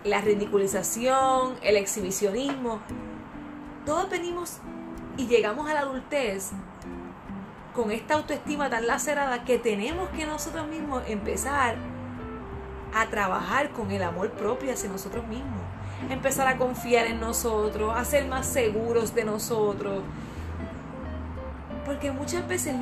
la 0.04 0.20
ridiculización, 0.20 1.54
el 1.62 1.78
exhibicionismo. 1.78 2.80
Todos 3.86 4.10
venimos 4.10 4.58
y 5.16 5.28
llegamos 5.28 5.66
a 5.70 5.72
la 5.72 5.80
adultez 5.80 6.50
con 7.74 7.90
esta 7.90 8.14
autoestima 8.14 8.70
tan 8.70 8.86
lacerada 8.86 9.44
que 9.44 9.58
tenemos 9.58 10.08
que 10.10 10.26
nosotros 10.26 10.66
mismos 10.68 11.02
empezar 11.08 11.76
a 12.94 13.06
trabajar 13.06 13.70
con 13.70 13.90
el 13.90 14.02
amor 14.02 14.30
propio 14.30 14.72
hacia 14.72 14.88
nosotros 14.88 15.26
mismos. 15.26 15.60
Empezar 16.08 16.46
a 16.46 16.56
confiar 16.56 17.06
en 17.06 17.18
nosotros, 17.20 17.92
a 17.96 18.04
ser 18.04 18.26
más 18.28 18.46
seguros 18.46 19.14
de 19.14 19.24
nosotros. 19.24 20.02
Porque 21.84 22.12
muchas 22.12 22.46
veces 22.46 22.76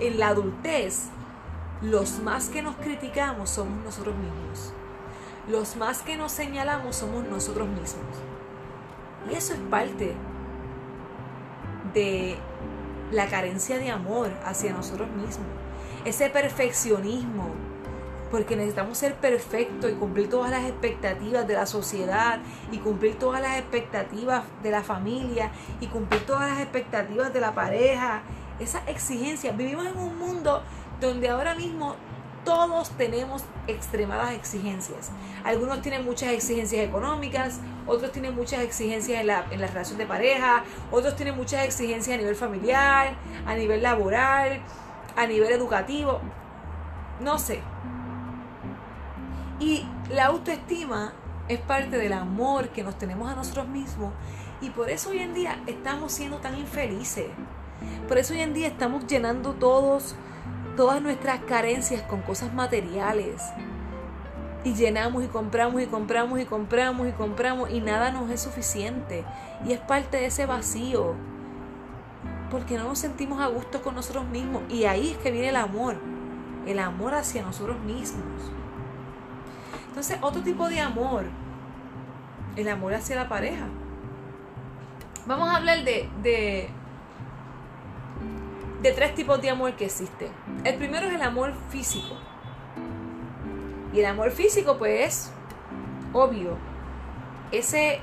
en 0.00 0.18
la 0.18 0.28
adultez, 0.28 1.08
los 1.82 2.20
más 2.20 2.48
que 2.48 2.62
nos 2.62 2.76
criticamos 2.76 3.50
somos 3.50 3.84
nosotros 3.84 4.14
mismos. 4.16 4.72
Los 5.48 5.76
más 5.76 6.02
que 6.02 6.16
nos 6.16 6.30
señalamos 6.30 6.96
somos 6.96 7.24
nosotros 7.24 7.66
mismos. 7.68 8.16
Y 9.30 9.34
eso 9.34 9.54
es 9.54 9.60
parte 9.70 10.14
de 11.92 12.36
la 13.10 13.26
carencia 13.26 13.78
de 13.78 13.90
amor 13.90 14.30
hacia 14.44 14.72
nosotros 14.72 15.08
mismos. 15.10 15.46
Ese 16.04 16.30
perfeccionismo 16.30 17.52
porque 18.30 18.56
necesitamos 18.56 18.98
ser 18.98 19.14
perfectos 19.14 19.90
y 19.90 19.94
cumplir 19.94 20.28
todas 20.28 20.50
las 20.50 20.64
expectativas 20.64 21.46
de 21.46 21.54
la 21.54 21.66
sociedad 21.66 22.40
y 22.70 22.78
cumplir 22.78 23.18
todas 23.18 23.40
las 23.40 23.58
expectativas 23.58 24.44
de 24.62 24.70
la 24.70 24.82
familia 24.82 25.50
y 25.80 25.86
cumplir 25.86 26.26
todas 26.26 26.50
las 26.50 26.60
expectativas 26.60 27.32
de 27.32 27.40
la 27.40 27.54
pareja. 27.54 28.22
Esas 28.60 28.86
exigencias. 28.86 29.56
Vivimos 29.56 29.86
en 29.86 29.96
un 29.96 30.18
mundo 30.18 30.62
donde 31.00 31.28
ahora 31.28 31.54
mismo 31.54 31.96
todos 32.44 32.90
tenemos 32.90 33.44
extremadas 33.66 34.32
exigencias. 34.32 35.10
Algunos 35.44 35.80
tienen 35.82 36.04
muchas 36.04 36.32
exigencias 36.32 36.86
económicas, 36.86 37.60
otros 37.88 38.12
tienen 38.12 38.36
muchas 38.36 38.60
exigencias 38.60 39.20
en 39.20 39.26
la, 39.26 39.46
en 39.50 39.60
la 39.60 39.66
relación 39.66 39.98
de 39.98 40.06
pareja, 40.06 40.62
otros 40.92 41.16
tienen 41.16 41.36
muchas 41.36 41.64
exigencias 41.64 42.14
a 42.14 42.18
nivel 42.18 42.36
familiar, 42.36 43.14
a 43.46 43.54
nivel 43.54 43.82
laboral, 43.82 44.60
a 45.16 45.26
nivel 45.26 45.50
educativo. 45.50 46.20
No 47.20 47.38
sé, 47.38 47.60
y 49.60 49.84
la 50.10 50.26
autoestima 50.26 51.12
es 51.48 51.58
parte 51.58 51.98
del 51.98 52.12
amor 52.12 52.68
que 52.68 52.84
nos 52.84 52.96
tenemos 52.96 53.28
a 53.28 53.34
nosotros 53.34 53.66
mismos 53.66 54.12
y 54.60 54.70
por 54.70 54.88
eso 54.90 55.10
hoy 55.10 55.18
en 55.18 55.34
día 55.34 55.60
estamos 55.66 56.12
siendo 56.12 56.38
tan 56.38 56.56
infelices. 56.56 57.26
Por 58.06 58.18
eso 58.18 58.34
hoy 58.34 58.40
en 58.40 58.54
día 58.54 58.68
estamos 58.68 59.06
llenando 59.06 59.54
todos 59.54 60.14
todas 60.76 61.02
nuestras 61.02 61.40
carencias 61.40 62.02
con 62.02 62.22
cosas 62.22 62.54
materiales. 62.54 63.42
Y 64.64 64.74
llenamos 64.74 65.24
y 65.24 65.28
compramos 65.28 65.82
y 65.82 65.86
compramos 65.86 66.40
y 66.40 66.44
compramos 66.44 67.08
y 67.08 67.12
compramos 67.12 67.70
y 67.70 67.80
nada 67.80 68.10
nos 68.10 68.30
es 68.30 68.40
suficiente. 68.42 69.24
Y 69.64 69.72
es 69.72 69.80
parte 69.80 70.16
de 70.16 70.26
ese 70.26 70.46
vacío. 70.46 71.14
Porque 72.50 72.76
no 72.76 72.84
nos 72.84 72.98
sentimos 72.98 73.40
a 73.40 73.46
gusto 73.46 73.82
con 73.82 73.94
nosotros 73.94 74.26
mismos. 74.26 74.62
Y 74.68 74.84
ahí 74.84 75.10
es 75.10 75.18
que 75.18 75.30
viene 75.30 75.50
el 75.50 75.56
amor. 75.56 75.96
El 76.66 76.78
amor 76.78 77.14
hacia 77.14 77.42
nosotros 77.42 77.78
mismos. 77.80 78.24
Entonces, 79.88 80.18
otro 80.20 80.42
tipo 80.42 80.68
de 80.68 80.80
amor, 80.80 81.24
el 82.56 82.68
amor 82.68 82.94
hacia 82.94 83.16
la 83.16 83.28
pareja. 83.28 83.66
Vamos 85.26 85.48
a 85.48 85.56
hablar 85.56 85.84
de, 85.84 86.08
de, 86.22 86.68
de 88.82 88.92
tres 88.92 89.14
tipos 89.14 89.40
de 89.42 89.50
amor 89.50 89.74
que 89.74 89.86
existen. 89.86 90.28
El 90.64 90.76
primero 90.76 91.06
es 91.06 91.14
el 91.14 91.22
amor 91.22 91.52
físico. 91.68 92.14
Y 93.92 94.00
el 94.00 94.06
amor 94.06 94.30
físico, 94.30 94.78
pues, 94.78 95.00
es 95.06 95.32
obvio. 96.12 96.56
Ese, 97.52 98.00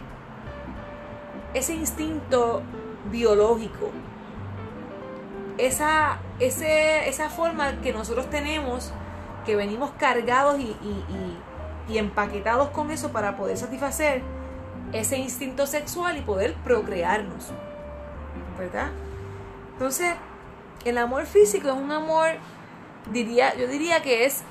ese 1.54 1.74
instinto 1.76 2.62
biológico. 3.12 3.92
Esa, 5.58 6.20
esa 6.40 7.30
forma 7.30 7.80
que 7.82 7.94
nosotros 7.94 8.30
tenemos, 8.30 8.92
que 9.46 9.56
venimos 9.56 9.92
cargados 9.98 10.60
y 10.60 10.76
y 11.88 11.98
empaquetados 11.98 12.70
con 12.70 12.92
eso 12.92 13.12
para 13.12 13.38
poder 13.38 13.58
satisfacer 13.58 14.22
ese 14.94 15.18
instinto 15.18 15.68
sexual 15.68 16.18
y 16.18 16.22
poder 16.22 16.56
procrearnos. 16.64 17.52
¿Verdad? 18.58 18.90
Entonces, 19.74 20.14
el 20.86 20.98
amor 20.98 21.26
físico 21.26 21.70
es 21.70 21.76
un 21.76 21.92
amor, 21.92 22.30
diría, 23.12 23.56
yo 23.56 23.68
diría 23.68 24.02
que 24.02 24.26
es 24.26 24.44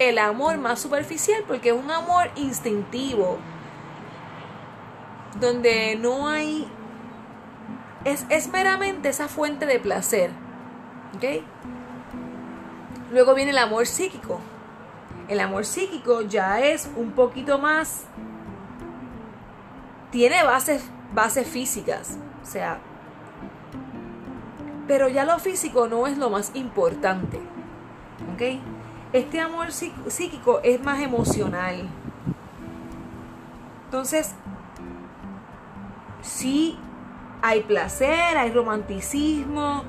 el 0.00 0.18
amor 0.18 0.56
más 0.56 0.80
superficial 0.80 1.44
porque 1.46 1.68
es 1.68 1.74
un 1.74 1.90
amor 1.90 2.30
instintivo, 2.34 3.38
donde 5.38 5.94
no 5.96 6.26
hay, 6.26 6.66
es, 8.04 8.48
meramente 8.48 9.10
esa 9.10 9.28
fuente 9.28 9.66
de 9.66 9.78
placer. 9.78 10.30
¿Ok? 11.14 11.44
Luego 13.12 13.34
viene 13.34 13.50
el 13.50 13.58
amor 13.58 13.86
psíquico, 13.86 14.40
el 15.28 15.38
amor 15.38 15.66
psíquico 15.66 16.22
ya 16.22 16.60
es 16.60 16.90
un 16.96 17.12
poquito 17.12 17.58
más... 17.58 18.04
Tiene 20.10 20.42
bases, 20.42 20.82
bases 21.14 21.46
físicas, 21.46 22.16
o 22.42 22.46
sea... 22.46 22.80
Pero 24.88 25.08
ya 25.08 25.24
lo 25.24 25.38
físico 25.38 25.86
no 25.86 26.06
es 26.08 26.18
lo 26.18 26.30
más 26.30 26.50
importante. 26.54 27.38
¿Ok? 28.34 28.60
Este 29.12 29.40
amor 29.40 29.72
psíquico 29.72 30.60
es 30.62 30.82
más 30.82 31.00
emocional. 31.00 31.88
Entonces, 33.86 34.34
sí 36.22 36.78
hay 37.42 37.62
placer, 37.62 38.36
hay 38.36 38.52
romanticismo. 38.52 39.82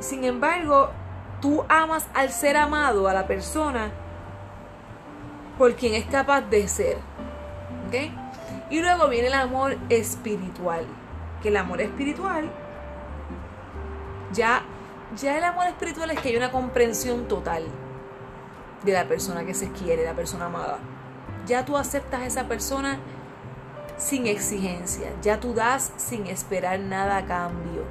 Sin 0.00 0.24
embargo, 0.24 0.90
tú 1.42 1.64
amas 1.68 2.06
al 2.14 2.30
ser 2.30 2.56
amado, 2.56 3.08
a 3.08 3.12
la 3.12 3.26
persona, 3.26 3.90
por 5.58 5.74
quien 5.74 5.94
es 5.94 6.06
capaz 6.06 6.40
de 6.42 6.66
ser. 6.66 6.96
¿Ok? 7.88 8.10
Y 8.70 8.80
luego 8.80 9.08
viene 9.08 9.28
el 9.28 9.34
amor 9.34 9.76
espiritual. 9.90 10.86
Que 11.42 11.48
el 11.50 11.58
amor 11.58 11.82
espiritual, 11.82 12.50
ya, 14.32 14.62
ya 15.16 15.38
el 15.38 15.44
amor 15.44 15.66
espiritual 15.66 16.10
es 16.10 16.20
que 16.20 16.28
hay 16.30 16.36
una 16.36 16.50
comprensión 16.50 17.28
total 17.28 17.64
de 18.84 18.92
la 18.92 19.06
persona 19.06 19.44
que 19.44 19.54
se 19.54 19.70
quiere, 19.70 20.04
la 20.04 20.14
persona 20.14 20.46
amada. 20.46 20.78
Ya 21.46 21.64
tú 21.64 21.76
aceptas 21.76 22.20
a 22.20 22.26
esa 22.26 22.48
persona 22.48 22.98
sin 23.96 24.26
exigencia, 24.26 25.10
ya 25.22 25.38
tú 25.40 25.54
das 25.54 25.92
sin 25.96 26.26
esperar 26.26 26.80
nada 26.80 27.18
a 27.18 27.26
cambio 27.26 27.84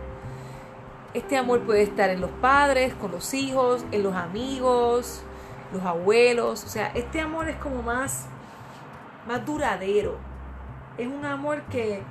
este 1.13 1.37
amor 1.37 1.61
puede 1.61 1.83
estar 1.83 2.09
en 2.09 2.21
los 2.21 2.31
padres, 2.31 2.93
con 2.95 3.11
los 3.11 3.33
hijos, 3.33 3.85
en 3.91 4.03
los 4.03 4.15
amigos, 4.15 5.23
los 5.71 5.83
abuelos. 5.83 6.63
O 6.63 6.67
sea, 6.67 6.87
este 6.95 7.21
amor 7.21 7.49
es 7.49 7.55
como 7.57 7.83
más, 7.83 8.25
más 9.27 9.45
duradero. 9.45 10.17
Es 10.97 11.07
un 11.07 11.23
amor 11.25 11.61
que, 11.63 12.01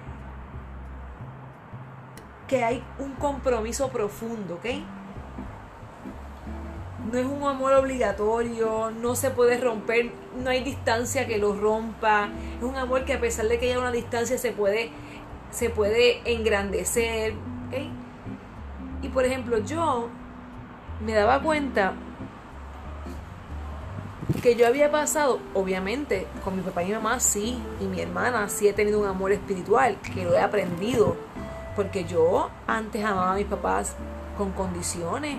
que 2.47 2.65
hay 2.65 2.85
un 2.99 3.15
compromiso 3.15 3.89
profundo, 3.89 4.55
¿ok? 4.55 4.67
No 7.13 7.19
es 7.19 7.27
un 7.27 7.43
amor 7.43 7.75
obligatorio, 7.75 8.91
no 8.91 9.15
se 9.15 9.31
puede 9.31 9.59
romper, 9.59 10.11
no 10.43 10.49
hay 10.49 10.65
distancia 10.65 11.27
que 11.27 11.37
lo 11.37 11.55
rompa. 11.55 12.31
Es 12.57 12.63
un 12.63 12.75
amor 12.77 13.05
que 13.05 13.13
a 13.13 13.21
pesar 13.21 13.49
de 13.49 13.59
que 13.59 13.67
haya 13.67 13.79
una 13.79 13.93
distancia 13.93 14.39
se 14.39 14.53
puede, 14.53 14.91
se 15.51 15.69
puede 15.69 16.23
engrandecer. 16.25 17.35
Y 19.03 19.09
por 19.09 19.27
ejemplo, 19.27 19.59
yo 19.59 20.09
me 21.05 21.13
daba 21.13 21.43
cuenta 21.43 21.93
que 24.43 24.55
yo 24.57 24.67
había 24.67 24.91
pasado, 24.91 25.39
obviamente, 25.53 26.27
con 26.43 26.57
mi 26.57 26.63
papá 26.63 26.83
y 26.83 26.87
mi 26.87 26.93
mamá 26.95 27.21
sí, 27.21 27.59
y 27.79 27.85
mi 27.85 28.01
hermana 28.01 28.49
sí 28.49 28.69
he 28.69 28.73
tenido 28.73 28.99
un 28.99 29.07
amor 29.07 29.33
espiritual, 29.33 29.99
que 30.15 30.25
lo 30.25 30.33
he 30.33 30.41
aprendido, 30.41 31.17
porque 31.77 32.05
yo 32.05 32.49
antes 32.67 33.05
amaba 33.05 33.33
a 33.33 33.37
mis 33.37 33.47
papás 33.47 33.97
con 34.39 34.53
condiciones, 34.53 35.37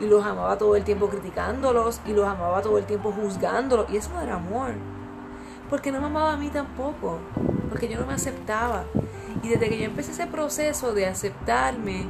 y 0.00 0.06
los 0.06 0.24
amaba 0.24 0.58
todo 0.58 0.76
el 0.76 0.84
tiempo 0.84 1.08
criticándolos, 1.08 2.00
y 2.06 2.12
los 2.12 2.26
amaba 2.26 2.62
todo 2.62 2.78
el 2.78 2.84
tiempo 2.84 3.12
juzgándolos, 3.12 3.90
y 3.90 3.96
eso 3.96 4.10
no 4.12 4.20
era 4.20 4.36
amor, 4.36 4.72
porque 5.70 5.92
no 5.92 6.00
me 6.00 6.06
amaba 6.06 6.32
a 6.32 6.36
mí 6.36 6.48
tampoco, 6.48 7.18
porque 7.68 7.88
yo 7.88 7.98
no 7.98 8.06
me 8.06 8.14
aceptaba. 8.14 8.84
Y 9.42 9.48
desde 9.48 9.68
que 9.68 9.78
yo 9.78 9.84
empecé 9.84 10.12
ese 10.12 10.26
proceso 10.26 10.94
de 10.94 11.06
aceptarme 11.06 12.06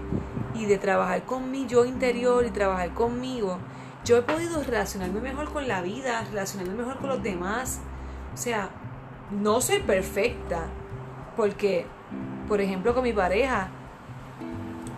y 0.55 0.67
de 0.67 0.79
trabajar 0.79 1.25
con 1.25 1.51
mi 1.51 1.67
yo 1.67 1.85
interior 1.85 2.45
y 2.45 2.51
trabajar 2.51 2.95
conmigo, 2.95 3.59
yo 4.05 4.19
he 4.19 4.23
podido 4.23 4.63
relacionarme 4.63 5.21
mejor 5.21 5.53
con 5.53 5.67
la 5.67 5.81
vida, 5.81 6.25
relacionarme 6.31 6.75
mejor 6.75 6.99
con 6.99 7.09
los 7.09 7.23
demás. 7.23 7.81
O 8.35 8.37
sea, 8.37 8.69
no 9.31 9.61
soy 9.61 9.81
perfecta, 9.81 10.67
porque, 11.37 11.87
por 12.47 12.61
ejemplo, 12.61 12.95
con 12.95 13.03
mi 13.03 13.13
pareja, 13.13 13.69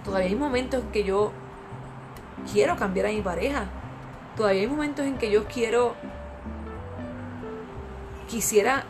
todavía 0.05 0.29
hay 0.29 0.35
momentos 0.35 0.83
en 0.83 0.91
que 0.91 1.05
yo 1.05 1.33
quiero 2.53 2.77
cambiar 2.77 3.07
a 3.07 3.09
mi 3.11 3.23
pareja. 3.23 3.67
Todavía 4.37 4.63
hay 4.63 4.67
momentos 4.67 5.07
en 5.07 5.17
que 5.17 5.31
yo 5.31 5.47
quiero, 5.47 5.95
quisiera 8.29 8.85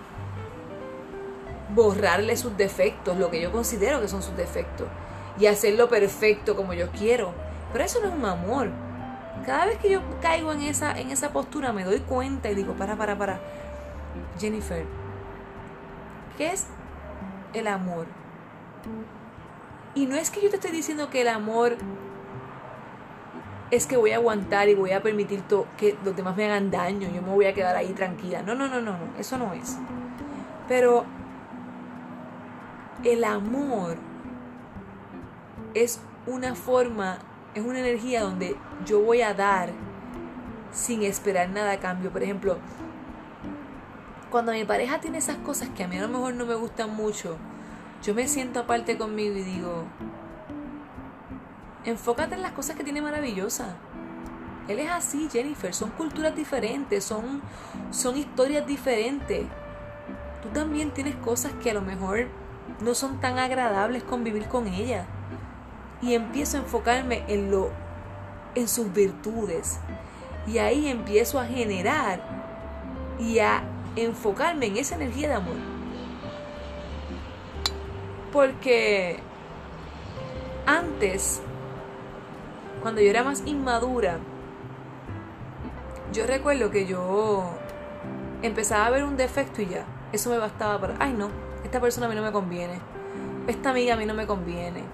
borrarle 1.75 2.37
sus 2.37 2.57
defectos, 2.57 3.17
lo 3.17 3.31
que 3.31 3.41
yo 3.41 3.53
considero 3.53 4.01
que 4.01 4.09
son 4.09 4.23
sus 4.23 4.37
defectos, 4.37 4.89
y 5.39 5.47
hacerlo 5.47 5.89
perfecto 5.89 6.57
como 6.57 6.73
yo 6.73 6.91
quiero. 6.91 7.33
Pero 7.73 7.85
eso 7.85 8.01
no 8.01 8.09
es 8.09 8.15
un 8.15 8.25
amor. 8.25 8.71
Cada 9.45 9.67
vez 9.67 9.79
que 9.79 9.91
yo 9.91 10.01
caigo 10.21 10.53
en 10.53 10.63
esa, 10.63 10.99
en 10.99 11.11
esa 11.11 11.31
postura 11.33 11.73
me 11.73 11.85
doy 11.85 12.01
cuenta 12.01 12.51
y 12.51 12.55
digo, 12.55 12.75
para, 12.75 12.97
para, 12.97 13.17
para. 13.17 13.41
Jennifer, 14.39 14.85
¿qué 16.39 16.53
es 16.53 16.67
el 17.53 17.67
amor? 17.67 18.07
Y 19.95 20.07
no 20.07 20.17
es 20.17 20.31
que 20.31 20.41
yo 20.43 20.51
te 20.51 20.57
esté 20.57 20.71
diciendo 20.71 21.11
que 21.11 21.21
el 21.21 21.29
amor 21.29 21.77
es 23.71 23.87
que 23.87 23.97
voy 23.97 24.13
a 24.13 24.17
aguantar 24.17 24.69
y 24.69 24.75
voy 24.75 24.93
a 24.93 25.03
permitir 25.03 25.43
que 25.77 25.97
los 26.05 26.15
demás 26.15 26.37
me 26.37 26.45
hagan 26.45 26.71
daño, 26.71 27.09
yo 27.13 27.23
me 27.23 27.31
voy 27.31 27.47
a 27.47 27.55
quedar 27.55 27.77
ahí 27.77 27.93
tranquila. 27.93 28.43
No, 28.43 28.55
no, 28.55 28.69
no, 28.69 28.81
no, 28.81 28.93
no, 28.93 29.19
eso 29.19 29.39
no 29.39 29.53
es. 29.53 29.77
Pero 30.69 31.05
el 33.05 33.25
amor 33.25 33.97
es 35.75 36.01
una 36.27 36.55
forma, 36.55 37.19
es 37.55 37.65
una 37.65 37.81
energía 37.81 38.23
donde 38.23 38.57
yo 38.85 39.01
voy 39.01 39.23
a 39.23 39.35
dar 39.35 39.71
sin 40.73 41.03
esperar 41.03 41.49
nada 41.49 41.73
a 41.73 41.81
cambio. 41.81 42.11
Por 42.11 42.23
ejemplo, 42.23 42.59
cuando 44.31 44.53
mi 44.53 44.65
pareja 44.65 45.01
tiene 45.01 45.19
esas 45.19 45.39
cosas 45.39 45.69
que 45.71 45.85
a 45.85 45.89
mí 45.89 45.99
a 45.99 46.03
lo 46.03 46.09
mejor 46.09 46.35
no 46.35 46.47
me 46.47 46.55
gustan 46.55 46.95
mucho, 46.95 47.37
yo 48.03 48.15
me 48.15 48.29
siento 48.29 48.61
aparte 48.61 48.97
conmigo 48.97 49.37
y 49.37 49.43
digo, 49.43 49.85
enfócate 51.87 52.35
en 52.35 52.43
las 52.43 52.53
cosas 52.53 52.77
que 52.77 52.85
tiene 52.85 53.01
maravillosas. 53.01 53.69
Él 54.69 54.81
es 54.81 54.91
así, 54.91 55.29
Jennifer, 55.33 55.73
son 55.73 55.91
culturas 55.91 56.35
diferentes, 56.35 57.05
son, 57.05 57.41
son 57.91 58.17
historias 58.17 58.67
diferentes. 58.67 59.47
Tú 60.43 60.49
también 60.49 60.91
tienes 60.91 61.15
cosas 61.17 61.53
que 61.63 61.71
a 61.71 61.75
lo 61.75 61.83
mejor 61.83 62.27
no 62.81 62.95
son 62.95 63.21
tan 63.21 63.39
agradables 63.39 64.03
convivir 64.03 64.47
con 64.47 64.67
ella. 64.67 65.07
Y 66.03 66.15
empiezo 66.15 66.57
a 66.59 66.61
enfocarme 66.61 67.25
en 67.29 67.51
lo 67.51 67.71
en 68.57 68.69
sus 68.69 68.93
virtudes. 68.93 69.79
Y 70.47 70.59
ahí 70.59 70.89
empiezo 70.89 71.39
a 71.39 71.47
generar 71.47 72.21
y 73.21 73.39
a 73.39 73.63
enfocarme 73.95 74.67
en 74.67 74.79
esa 74.79 74.97
energía 74.97 75.29
de 75.29 75.35
amor. 75.35 75.57
Porque 78.33 79.21
antes, 80.67 81.41
cuando 82.87 83.01
yo 83.01 83.11
era 83.11 83.25
más 83.25 83.43
inmadura, 83.47 84.19
yo 86.13 86.25
recuerdo 86.25 86.71
que 86.71 86.87
yo 86.87 87.51
empezaba 88.43 88.87
a 88.87 88.91
ver 88.91 89.03
un 89.03 89.17
defecto 89.17 89.61
y 89.61 89.67
ya, 89.67 89.85
eso 90.13 90.31
me 90.31 90.39
bastaba 90.39 90.81
para, 90.81 90.95
ay 91.01 91.13
no, 91.13 91.29
esta 91.65 91.81
persona 91.81 92.07
a 92.07 92.09
mí 92.09 92.15
no 92.15 92.23
me 92.23 92.31
conviene, 92.31 92.79
esta 93.49 93.71
amiga 93.71 93.95
a 93.95 93.97
mí 93.97 94.07
no 94.07 94.15
me 94.15 94.29
conviene, 94.29 94.85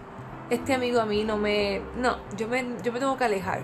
este 0.49 0.73
amigo 0.73 1.03
a 1.03 1.05
mí 1.05 1.23
no 1.25 1.37
me... 1.37 1.83
No, 1.99 2.17
yo 2.35 2.49
me, 2.49 2.65
yo 2.83 2.95
me 2.95 2.99
tengo 2.99 3.19
que 3.19 3.25
alejar. 3.25 3.61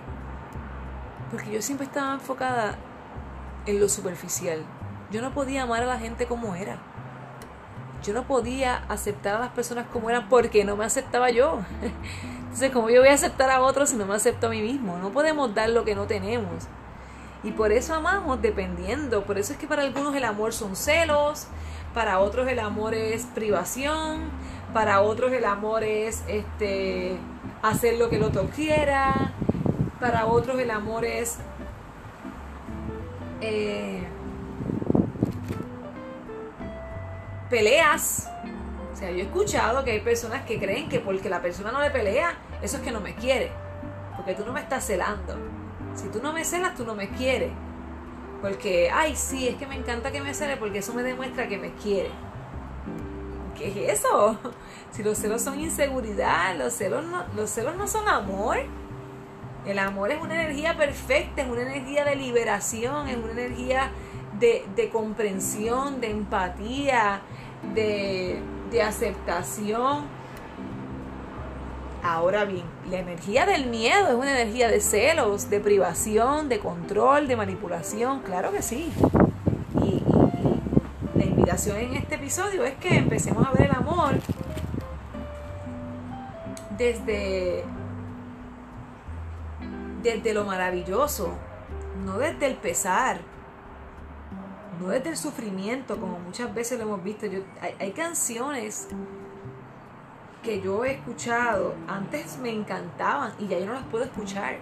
Porque 1.30 1.50
yo 1.50 1.62
siempre 1.62 1.86
estaba 1.86 2.12
enfocada 2.12 2.76
en 3.64 3.80
lo 3.80 3.88
superficial. 3.88 4.60
Yo 5.10 5.22
no 5.22 5.32
podía 5.32 5.62
amar 5.62 5.84
a 5.84 5.86
la 5.86 5.98
gente 5.98 6.26
como 6.26 6.54
era. 6.54 6.76
Yo 8.02 8.12
no 8.12 8.24
podía 8.24 8.84
aceptar 8.88 9.36
a 9.36 9.38
las 9.40 9.50
personas 9.50 9.86
como 9.92 10.10
eran 10.10 10.28
porque 10.28 10.64
no 10.64 10.76
me 10.76 10.84
aceptaba 10.84 11.30
yo. 11.30 11.60
Entonces, 12.42 12.70
¿cómo 12.70 12.90
yo 12.90 13.00
voy 13.00 13.10
a 13.10 13.14
aceptar 13.14 13.50
a 13.50 13.60
otros 13.60 13.90
si 13.90 13.96
no 13.96 14.06
me 14.06 14.14
acepto 14.14 14.46
a 14.46 14.50
mí 14.50 14.62
mismo? 14.62 14.98
No 14.98 15.10
podemos 15.10 15.54
dar 15.54 15.68
lo 15.70 15.84
que 15.84 15.94
no 15.94 16.06
tenemos. 16.06 16.66
Y 17.44 17.52
por 17.52 17.72
eso 17.72 17.94
amamos 17.94 18.42
dependiendo. 18.42 19.24
Por 19.24 19.38
eso 19.38 19.52
es 19.52 19.58
que 19.58 19.66
para 19.66 19.82
algunos 19.82 20.14
el 20.14 20.24
amor 20.24 20.52
son 20.52 20.74
celos, 20.76 21.46
para 21.94 22.18
otros 22.20 22.48
el 22.48 22.58
amor 22.58 22.94
es 22.94 23.26
privación, 23.26 24.30
para 24.72 25.00
otros 25.02 25.32
el 25.32 25.44
amor 25.44 25.84
es 25.84 26.22
este 26.26 27.16
hacer 27.62 27.98
lo 27.98 28.08
que 28.10 28.16
el 28.16 28.22
otro 28.22 28.48
quiera, 28.54 29.32
para 30.00 30.26
otros 30.26 30.58
el 30.58 30.70
amor 30.70 31.04
es 31.04 31.38
eh, 33.40 34.02
peleas. 37.48 38.28
O 38.92 38.96
sea, 38.96 39.10
yo 39.10 39.18
he 39.18 39.22
escuchado 39.22 39.84
que 39.84 39.92
hay 39.92 40.00
personas 40.00 40.44
que 40.44 40.58
creen 40.58 40.88
que 40.88 41.00
porque 41.00 41.28
la 41.28 41.40
persona 41.40 41.70
no 41.70 41.80
le 41.80 41.90
pelea, 41.90 42.36
eso 42.62 42.78
es 42.78 42.82
que 42.82 42.90
no 42.90 43.00
me 43.00 43.14
quiere. 43.14 43.52
Porque 44.16 44.34
tú 44.34 44.44
no 44.44 44.52
me 44.52 44.60
estás 44.60 44.84
celando. 44.84 45.36
Si 45.94 46.08
tú 46.08 46.20
no 46.22 46.32
me 46.32 46.44
celas, 46.44 46.74
tú 46.74 46.84
no 46.84 46.94
me 46.94 47.08
quieres. 47.10 47.52
Porque, 48.40 48.90
ay, 48.92 49.16
sí, 49.16 49.48
es 49.48 49.56
que 49.56 49.66
me 49.66 49.74
encanta 49.74 50.12
que 50.12 50.20
me 50.20 50.32
cele 50.32 50.56
porque 50.56 50.78
eso 50.78 50.94
me 50.94 51.02
demuestra 51.02 51.48
que 51.48 51.58
me 51.58 51.72
quiere. 51.72 52.10
¿Qué 53.56 53.90
es 53.90 54.00
eso? 54.00 54.38
Si 54.90 55.02
los 55.02 55.18
celos 55.18 55.42
son 55.42 55.60
inseguridad, 55.60 56.56
los 56.56 56.72
celos 56.72 57.04
no, 57.04 57.22
los 57.36 57.50
celos 57.50 57.76
no 57.76 57.86
son 57.86 58.08
amor. 58.08 58.56
El 59.66 59.78
amor 59.78 60.10
es 60.10 60.20
una 60.20 60.34
energía 60.42 60.78
perfecta, 60.78 61.42
es 61.42 61.48
una 61.48 61.60
energía 61.60 62.06
de 62.06 62.16
liberación, 62.16 63.06
es 63.06 63.18
una 63.18 63.32
energía 63.32 63.90
de, 64.40 64.64
de 64.74 64.88
comprensión, 64.88 66.00
de 66.00 66.10
empatía, 66.10 67.20
de, 67.74 68.40
de 68.70 68.82
aceptación. 68.82 70.04
Ahora 72.02 72.44
bien, 72.44 72.64
la 72.90 72.98
energía 72.98 73.44
del 73.44 73.66
miedo 73.66 74.08
es 74.08 74.14
una 74.14 74.40
energía 74.40 74.68
de 74.68 74.80
celos, 74.80 75.50
de 75.50 75.60
privación, 75.60 76.48
de 76.48 76.60
control, 76.60 77.26
de 77.26 77.36
manipulación, 77.36 78.20
claro 78.20 78.52
que 78.52 78.62
sí. 78.62 78.92
Y, 79.82 80.02
la 81.18 81.24
invitación 81.24 81.76
en 81.78 81.94
este 81.94 82.14
episodio 82.14 82.64
es 82.64 82.74
que 82.76 82.96
empecemos 82.96 83.46
a 83.46 83.50
ver 83.50 83.62
el 83.62 83.72
amor 83.72 84.12
desde, 86.78 87.64
desde 90.02 90.32
lo 90.32 90.44
maravilloso, 90.44 91.34
no 92.06 92.18
desde 92.18 92.46
el 92.46 92.54
pesar, 92.54 93.20
no 94.80 94.88
desde 94.88 95.10
el 95.10 95.16
sufrimiento, 95.16 95.98
como 95.98 96.18
muchas 96.18 96.54
veces 96.54 96.78
lo 96.78 96.84
hemos 96.84 97.02
visto. 97.02 97.26
hay, 97.60 97.74
hay 97.78 97.92
canciones 97.92 98.88
que 100.42 100.60
yo 100.60 100.84
he 100.84 100.92
escuchado 100.92 101.74
antes 101.88 102.38
me 102.38 102.50
encantaban 102.50 103.32
y 103.38 103.48
ya 103.48 103.58
yo 103.58 103.66
no 103.66 103.74
las 103.74 103.84
puedo 103.84 104.04
escuchar. 104.04 104.58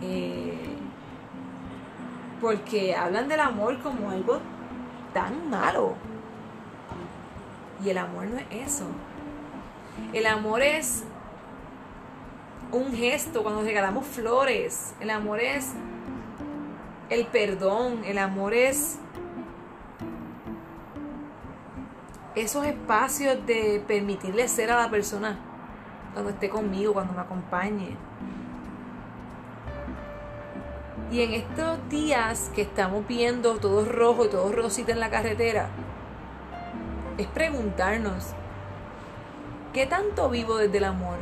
Eh, 0.00 0.76
porque 2.40 2.94
hablan 2.94 3.28
del 3.28 3.40
amor 3.40 3.78
como 3.80 4.10
algo 4.10 4.38
tan 5.12 5.48
malo. 5.48 5.94
Y 7.84 7.90
el 7.90 7.98
amor 7.98 8.26
no 8.26 8.38
es 8.38 8.46
eso. 8.50 8.84
El 10.12 10.26
amor 10.26 10.62
es 10.62 11.04
un 12.72 12.92
gesto 12.94 13.42
cuando 13.42 13.62
regalamos 13.62 14.06
flores. 14.06 14.94
El 15.00 15.10
amor 15.10 15.40
es 15.40 15.72
el 17.10 17.26
perdón. 17.26 18.02
El 18.04 18.18
amor 18.18 18.54
es 18.54 18.98
esos 22.34 22.66
espacios 22.66 23.46
de 23.46 23.82
permitirle 23.86 24.48
ser 24.48 24.72
a 24.72 24.76
la 24.76 24.90
persona 24.90 25.38
cuando 26.12 26.30
esté 26.30 26.48
conmigo, 26.48 26.92
cuando 26.92 27.12
me 27.12 27.20
acompañe. 27.20 27.96
Y 31.10 31.22
en 31.22 31.32
estos 31.34 31.78
días 31.88 32.50
que 32.54 32.62
estamos 32.62 33.06
viendo 33.06 33.56
todo 33.58 33.84
rojo 33.84 34.24
y 34.24 34.28
todo 34.28 34.50
rosita 34.50 34.92
en 34.92 35.00
la 35.00 35.10
carretera, 35.10 35.68
es 37.18 37.26
preguntarnos, 37.28 38.32
¿qué 39.72 39.86
tanto 39.86 40.28
vivo 40.28 40.56
desde 40.56 40.78
el 40.78 40.84
amor? 40.84 41.18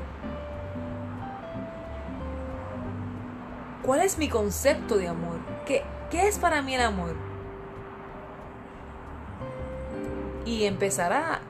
¿Cuál 3.83 4.01
es 4.01 4.17
mi 4.17 4.29
concepto 4.29 4.97
de 4.97 5.09
amor? 5.09 5.32
¿Qué, 5.67 5.83
es 6.13 6.39
para 6.39 6.63
mí 6.63 6.75
el 6.75 6.83
amor? 6.83 7.15
Y 10.45 10.65
empezar 10.65 11.13
a, 11.13 11.41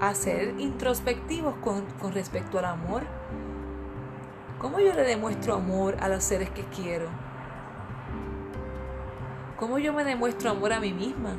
a 0.00 0.14
ser 0.14 0.54
introspectivos 0.58 1.54
con, 1.56 1.84
con 2.00 2.12
respecto 2.12 2.58
al 2.58 2.66
amor. 2.66 3.02
¿Cómo 4.60 4.80
yo 4.80 4.92
le 4.92 5.02
demuestro 5.02 5.54
amor 5.54 5.96
a 6.00 6.08
los 6.08 6.24
seres 6.24 6.50
que 6.50 6.64
quiero? 6.64 7.06
¿Cómo 9.58 9.78
yo 9.78 9.92
me 9.92 10.04
demuestro 10.04 10.50
amor 10.50 10.72
a 10.72 10.80
mí 10.80 10.92
misma? 10.92 11.36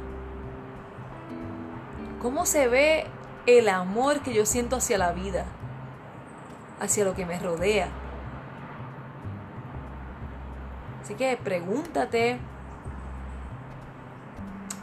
¿Cómo 2.21 2.45
se 2.45 2.69
ve 2.69 3.05
el 3.45 3.67
amor 3.67 4.21
que 4.21 4.33
yo 4.33 4.45
siento 4.45 4.77
hacia 4.77 4.97
la 4.97 5.11
vida? 5.11 5.45
Hacia 6.79 7.03
lo 7.03 7.15
que 7.15 7.25
me 7.25 7.37
rodea. 7.37 7.89
Así 11.03 11.15
que 11.15 11.35
pregúntate, 11.35 12.37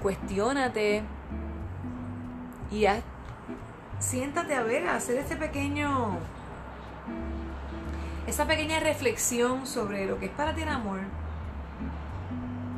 cuestiónate 0.03 1.03
y 2.71 2.85
siéntate 3.99 4.55
a 4.55 4.63
ver, 4.63 4.87
a 4.87 4.97
hacer 4.97 5.17
este 5.17 5.37
pequeño, 5.37 6.19
esa 8.27 8.47
pequeña 8.47 8.81
reflexión 8.81 9.67
sobre 9.67 10.05
lo 10.05 10.19
que 10.19 10.27
es 10.27 10.33
para 10.33 10.55
ti 10.55 10.61
el 10.61 10.69
amor. 10.69 11.01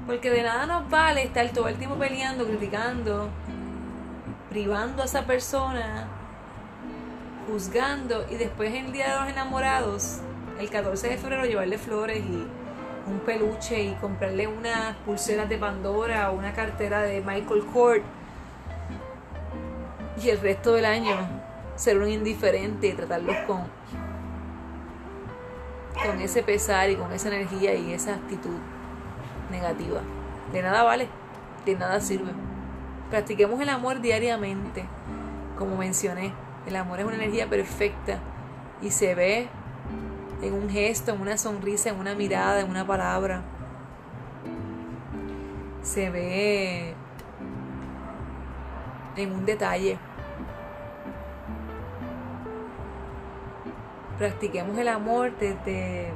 Porque 0.06 0.30
de 0.30 0.44
nada 0.44 0.66
nos 0.66 0.88
vale 0.88 1.24
estar 1.24 1.50
todo 1.50 1.66
el 1.66 1.74
tiempo 1.74 1.96
peleando, 1.96 2.46
criticando, 2.46 3.28
privando 4.50 5.02
a 5.02 5.06
esa 5.06 5.26
persona, 5.26 6.06
juzgando 7.48 8.24
y 8.30 8.36
después 8.36 8.72
el 8.72 8.92
Día 8.92 9.14
de 9.14 9.20
los 9.20 9.28
Enamorados, 9.30 10.20
el 10.60 10.70
14 10.70 11.08
de 11.08 11.16
febrero, 11.16 11.44
llevarle 11.44 11.76
flores 11.76 12.24
y 12.24 12.61
un 13.06 13.20
peluche 13.20 13.82
y 13.82 13.94
comprarle 13.94 14.46
unas 14.46 14.96
pulseras 15.04 15.48
de 15.48 15.58
Pandora 15.58 16.30
o 16.30 16.38
una 16.38 16.52
cartera 16.52 17.02
de 17.02 17.20
Michael 17.20 17.64
Kort 17.72 18.02
y 20.22 20.30
el 20.30 20.40
resto 20.40 20.74
del 20.74 20.84
año 20.84 21.16
ser 21.74 21.98
un 21.98 22.08
indiferente 22.08 22.88
y 22.88 22.92
tratarlos 22.92 23.36
con 23.46 23.62
con 26.02 26.20
ese 26.20 26.42
pesar 26.42 26.90
y 26.90 26.96
con 26.96 27.12
esa 27.12 27.28
energía 27.28 27.74
y 27.74 27.92
esa 27.92 28.14
actitud 28.14 28.56
negativa. 29.50 30.00
De 30.52 30.62
nada 30.62 30.82
vale, 30.82 31.08
de 31.64 31.76
nada 31.76 32.00
sirve. 32.00 32.32
Practiquemos 33.10 33.60
el 33.60 33.68
amor 33.68 34.00
diariamente, 34.00 34.84
como 35.58 35.76
mencioné. 35.76 36.32
El 36.66 36.76
amor 36.76 37.00
es 37.00 37.06
una 37.06 37.16
energía 37.16 37.48
perfecta 37.48 38.18
y 38.80 38.90
se 38.90 39.14
ve 39.14 39.48
en 40.42 40.54
un 40.54 40.68
gesto, 40.68 41.12
en 41.12 41.20
una 41.20 41.38
sonrisa, 41.38 41.90
en 41.90 41.98
una 41.98 42.14
mirada, 42.14 42.60
en 42.60 42.68
una 42.68 42.86
palabra. 42.86 43.42
Se 45.82 46.10
ve 46.10 46.94
en 49.16 49.32
un 49.32 49.46
detalle. 49.46 49.98
Practiquemos 54.18 54.76
el 54.78 54.88
amor 54.88 55.32
desde, 55.38 56.12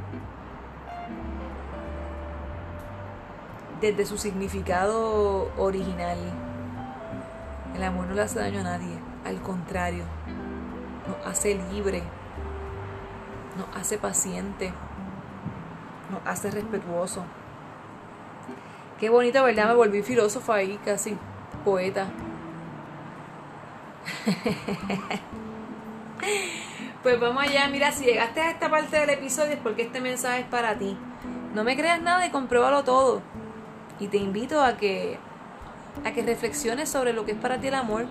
desde 3.81 4.07
su 4.07 4.19
significado 4.19 5.51
original. 5.57 6.19
El 7.75 7.83
amor 7.83 8.07
no 8.07 8.15
le 8.15 8.23
hace 8.23 8.39
daño 8.39 8.61
a 8.61 8.65
nadie, 8.65 8.99
al 9.25 9.41
contrario, 9.43 10.05
nos 11.07 11.27
hace 11.27 11.59
libre, 11.73 12.03
nos 13.57 13.67
hace 13.77 13.99
paciente, 13.99 14.73
nos 16.11 16.21
hace 16.27 16.51
respetuoso. 16.51 17.25
Qué 18.99 19.11
bonita, 19.11 19.43
¿verdad? 19.43 19.69
Me 19.69 19.75
volví 19.75 20.03
filósofa 20.03 20.55
ahí, 20.55 20.79
casi 20.85 21.19
poeta. 21.65 22.07
pues 27.03 27.21
vamos 27.21 27.43
allá, 27.43 27.69
mira, 27.69 27.93
si 27.93 28.05
llegaste 28.05 28.41
a 28.41 28.51
esta 28.51 28.71
parte 28.71 28.99
del 28.99 29.11
episodio 29.11 29.53
es 29.53 29.59
porque 29.59 29.83
este 29.83 30.01
mensaje 30.01 30.41
es 30.41 30.47
para 30.47 30.77
ti. 30.77 30.97
No 31.55 31.65
me 31.65 31.77
creas 31.77 32.01
nada 32.01 32.27
y 32.27 32.31
compruébalo 32.31 32.85
todo. 32.85 33.21
Y 33.99 34.09
te 34.09 34.17
invito 34.19 34.63
a 34.63 34.77
que 34.77 35.19
a 36.05 36.13
que 36.13 36.23
reflexiones 36.23 36.89
sobre 36.89 37.13
lo 37.13 37.25
que 37.25 37.33
es 37.33 37.39
para 37.39 37.59
ti 37.59 37.69
el 37.69 37.75
amor. 37.75 38.07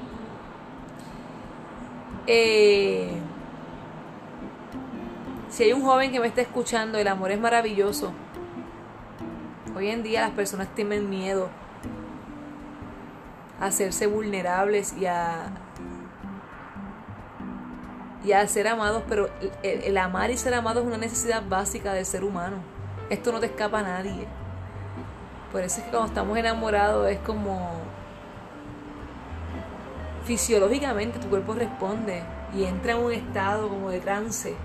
Eh, 2.27 3.09
si 5.55 5.63
hay 5.63 5.71
un 5.71 5.83
joven 5.83 6.11
que 6.11 6.19
me 6.19 6.27
está 6.27 6.41
escuchando, 6.41 6.97
el 6.97 7.07
amor 7.07 7.31
es 7.31 7.39
maravilloso. 7.39 8.11
Hoy 9.73 9.87
en 9.87 10.03
día 10.03 10.19
las 10.19 10.31
personas 10.31 10.67
tienen 10.75 11.09
miedo 11.09 11.47
a 13.61 13.67
hacerse 13.67 14.05
vulnerables 14.05 14.93
y 14.99 15.05
a, 15.05 15.53
y 18.25 18.33
a 18.33 18.45
ser 18.49 18.67
amados, 18.67 19.03
pero 19.07 19.29
el, 19.63 19.97
amar 19.97 20.29
y 20.29 20.37
ser 20.37 20.53
amado 20.53 20.81
es 20.81 20.87
una 20.87 20.97
necesidad 20.97 21.41
básica 21.47 21.93
del 21.93 22.05
ser 22.05 22.25
humano. 22.25 22.57
Esto 23.09 23.31
no 23.31 23.39
te 23.39 23.45
escapa 23.45 23.79
a 23.79 23.83
nadie. 23.83 24.27
Por 25.53 25.61
eso 25.61 25.77
es 25.77 25.85
que 25.85 25.89
cuando 25.89 26.09
estamos 26.09 26.37
enamorados 26.37 27.09
es 27.09 27.19
como 27.19 27.79
fisiológicamente 30.25 31.17
tu 31.19 31.29
cuerpo 31.29 31.53
responde 31.53 32.23
y 32.53 32.65
entra 32.65 32.91
en 32.91 32.97
un 32.97 33.13
estado 33.13 33.69
como 33.69 33.89
de 33.89 34.01
trance. 34.01 34.57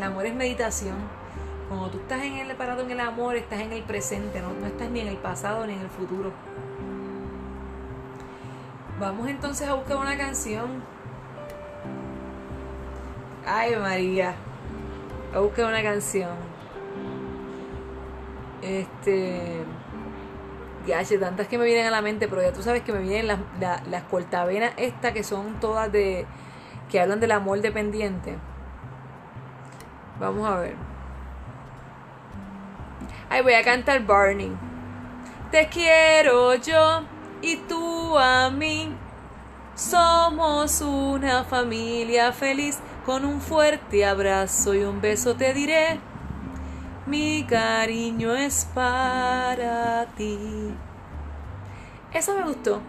El 0.00 0.04
amor 0.04 0.24
es 0.24 0.34
meditación. 0.34 0.96
Cuando 1.68 1.90
tú 1.90 1.98
estás 1.98 2.22
en 2.22 2.38
el 2.38 2.56
parado 2.56 2.80
en 2.80 2.90
el 2.90 3.00
amor, 3.00 3.36
estás 3.36 3.60
en 3.60 3.70
el 3.74 3.82
presente, 3.82 4.40
no, 4.40 4.50
no 4.54 4.64
estás 4.64 4.88
ni 4.88 5.00
en 5.00 5.08
el 5.08 5.18
pasado 5.18 5.66
ni 5.66 5.74
en 5.74 5.80
el 5.80 5.90
futuro. 5.90 6.32
Vamos 8.98 9.28
entonces 9.28 9.68
a 9.68 9.74
buscar 9.74 9.98
una 9.98 10.16
canción. 10.16 10.82
Ay 13.44 13.76
María. 13.76 14.36
A 15.34 15.40
buscar 15.40 15.66
una 15.66 15.82
canción. 15.82 16.30
Este. 18.62 19.64
Ya, 20.86 21.04
tantas 21.20 21.46
que 21.46 21.58
me 21.58 21.66
vienen 21.66 21.84
a 21.84 21.90
la 21.90 22.00
mente, 22.00 22.26
pero 22.26 22.40
ya 22.40 22.54
tú 22.54 22.62
sabes 22.62 22.80
que 22.80 22.94
me 22.94 23.00
vienen 23.00 23.26
las, 23.26 23.38
las, 23.60 23.86
las 23.86 24.04
cortavenas 24.04 24.72
estas 24.78 25.12
que 25.12 25.22
son 25.22 25.60
todas 25.60 25.92
de. 25.92 26.24
que 26.90 27.00
hablan 27.00 27.20
del 27.20 27.32
amor 27.32 27.60
dependiente. 27.60 28.38
Vamos 30.20 30.46
a 30.46 30.56
ver. 30.56 30.76
Ay, 33.30 33.42
voy 33.42 33.54
a 33.54 33.64
cantar 33.64 34.04
Burning. 34.04 34.54
Te 35.50 35.68
quiero 35.68 36.54
yo 36.56 37.02
y 37.40 37.56
tú 37.56 38.18
a 38.18 38.50
mí. 38.50 38.94
Somos 39.74 40.82
una 40.82 41.44
familia 41.44 42.32
feliz. 42.32 42.78
Con 43.06 43.24
un 43.24 43.40
fuerte 43.40 44.04
abrazo 44.04 44.74
y 44.74 44.84
un 44.84 45.00
beso 45.00 45.36
te 45.36 45.54
diré. 45.54 45.98
Mi 47.06 47.44
cariño 47.44 48.36
es 48.36 48.68
para 48.74 50.04
ti. 50.18 50.74
Eso 52.12 52.34
me 52.34 52.42
gustó. 52.42 52.82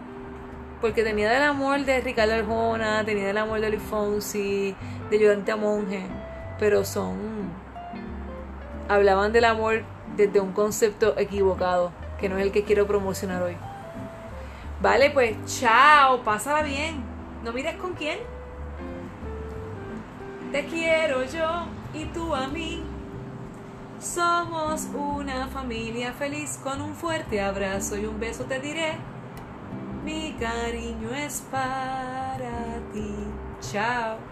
Porque 0.81 1.03
tenía 1.03 1.29
del 1.29 1.43
amor 1.43 1.85
de 1.85 2.01
Ricardo 2.01 2.33
Arjona, 2.33 3.05
tenía 3.05 3.27
del 3.27 3.37
amor 3.37 3.61
de 3.61 3.69
Luis 3.69 4.33
de 4.33 5.19
Yolanda 5.19 5.55
Monge 5.55 6.20
pero 6.61 6.85
son 6.85 7.49
hablaban 8.87 9.33
del 9.33 9.45
amor 9.45 9.81
desde 10.15 10.39
un 10.39 10.51
concepto 10.51 11.17
equivocado, 11.17 11.91
que 12.19 12.29
no 12.29 12.37
es 12.37 12.43
el 12.43 12.51
que 12.51 12.63
quiero 12.63 12.85
promocionar 12.85 13.41
hoy. 13.41 13.57
Vale, 14.79 15.09
pues 15.09 15.35
chao, 15.59 16.21
pásala 16.21 16.61
bien. 16.61 17.03
No 17.43 17.51
mires 17.51 17.77
con 17.77 17.93
quién. 17.93 18.19
Te 20.51 20.67
quiero 20.67 21.23
yo 21.25 21.65
y 21.95 22.05
tú 22.13 22.35
a 22.35 22.47
mí. 22.47 22.83
Somos 23.99 24.87
una 24.93 25.47
familia 25.47 26.13
feliz 26.13 26.59
con 26.61 26.79
un 26.79 26.93
fuerte 26.93 27.41
abrazo 27.41 27.97
y 27.97 28.05
un 28.05 28.19
beso 28.19 28.43
te 28.43 28.59
diré. 28.59 28.97
Mi 30.05 30.35
cariño 30.39 31.09
es 31.11 31.41
para 31.49 32.77
ti. 32.93 33.15
Chao. 33.61 34.30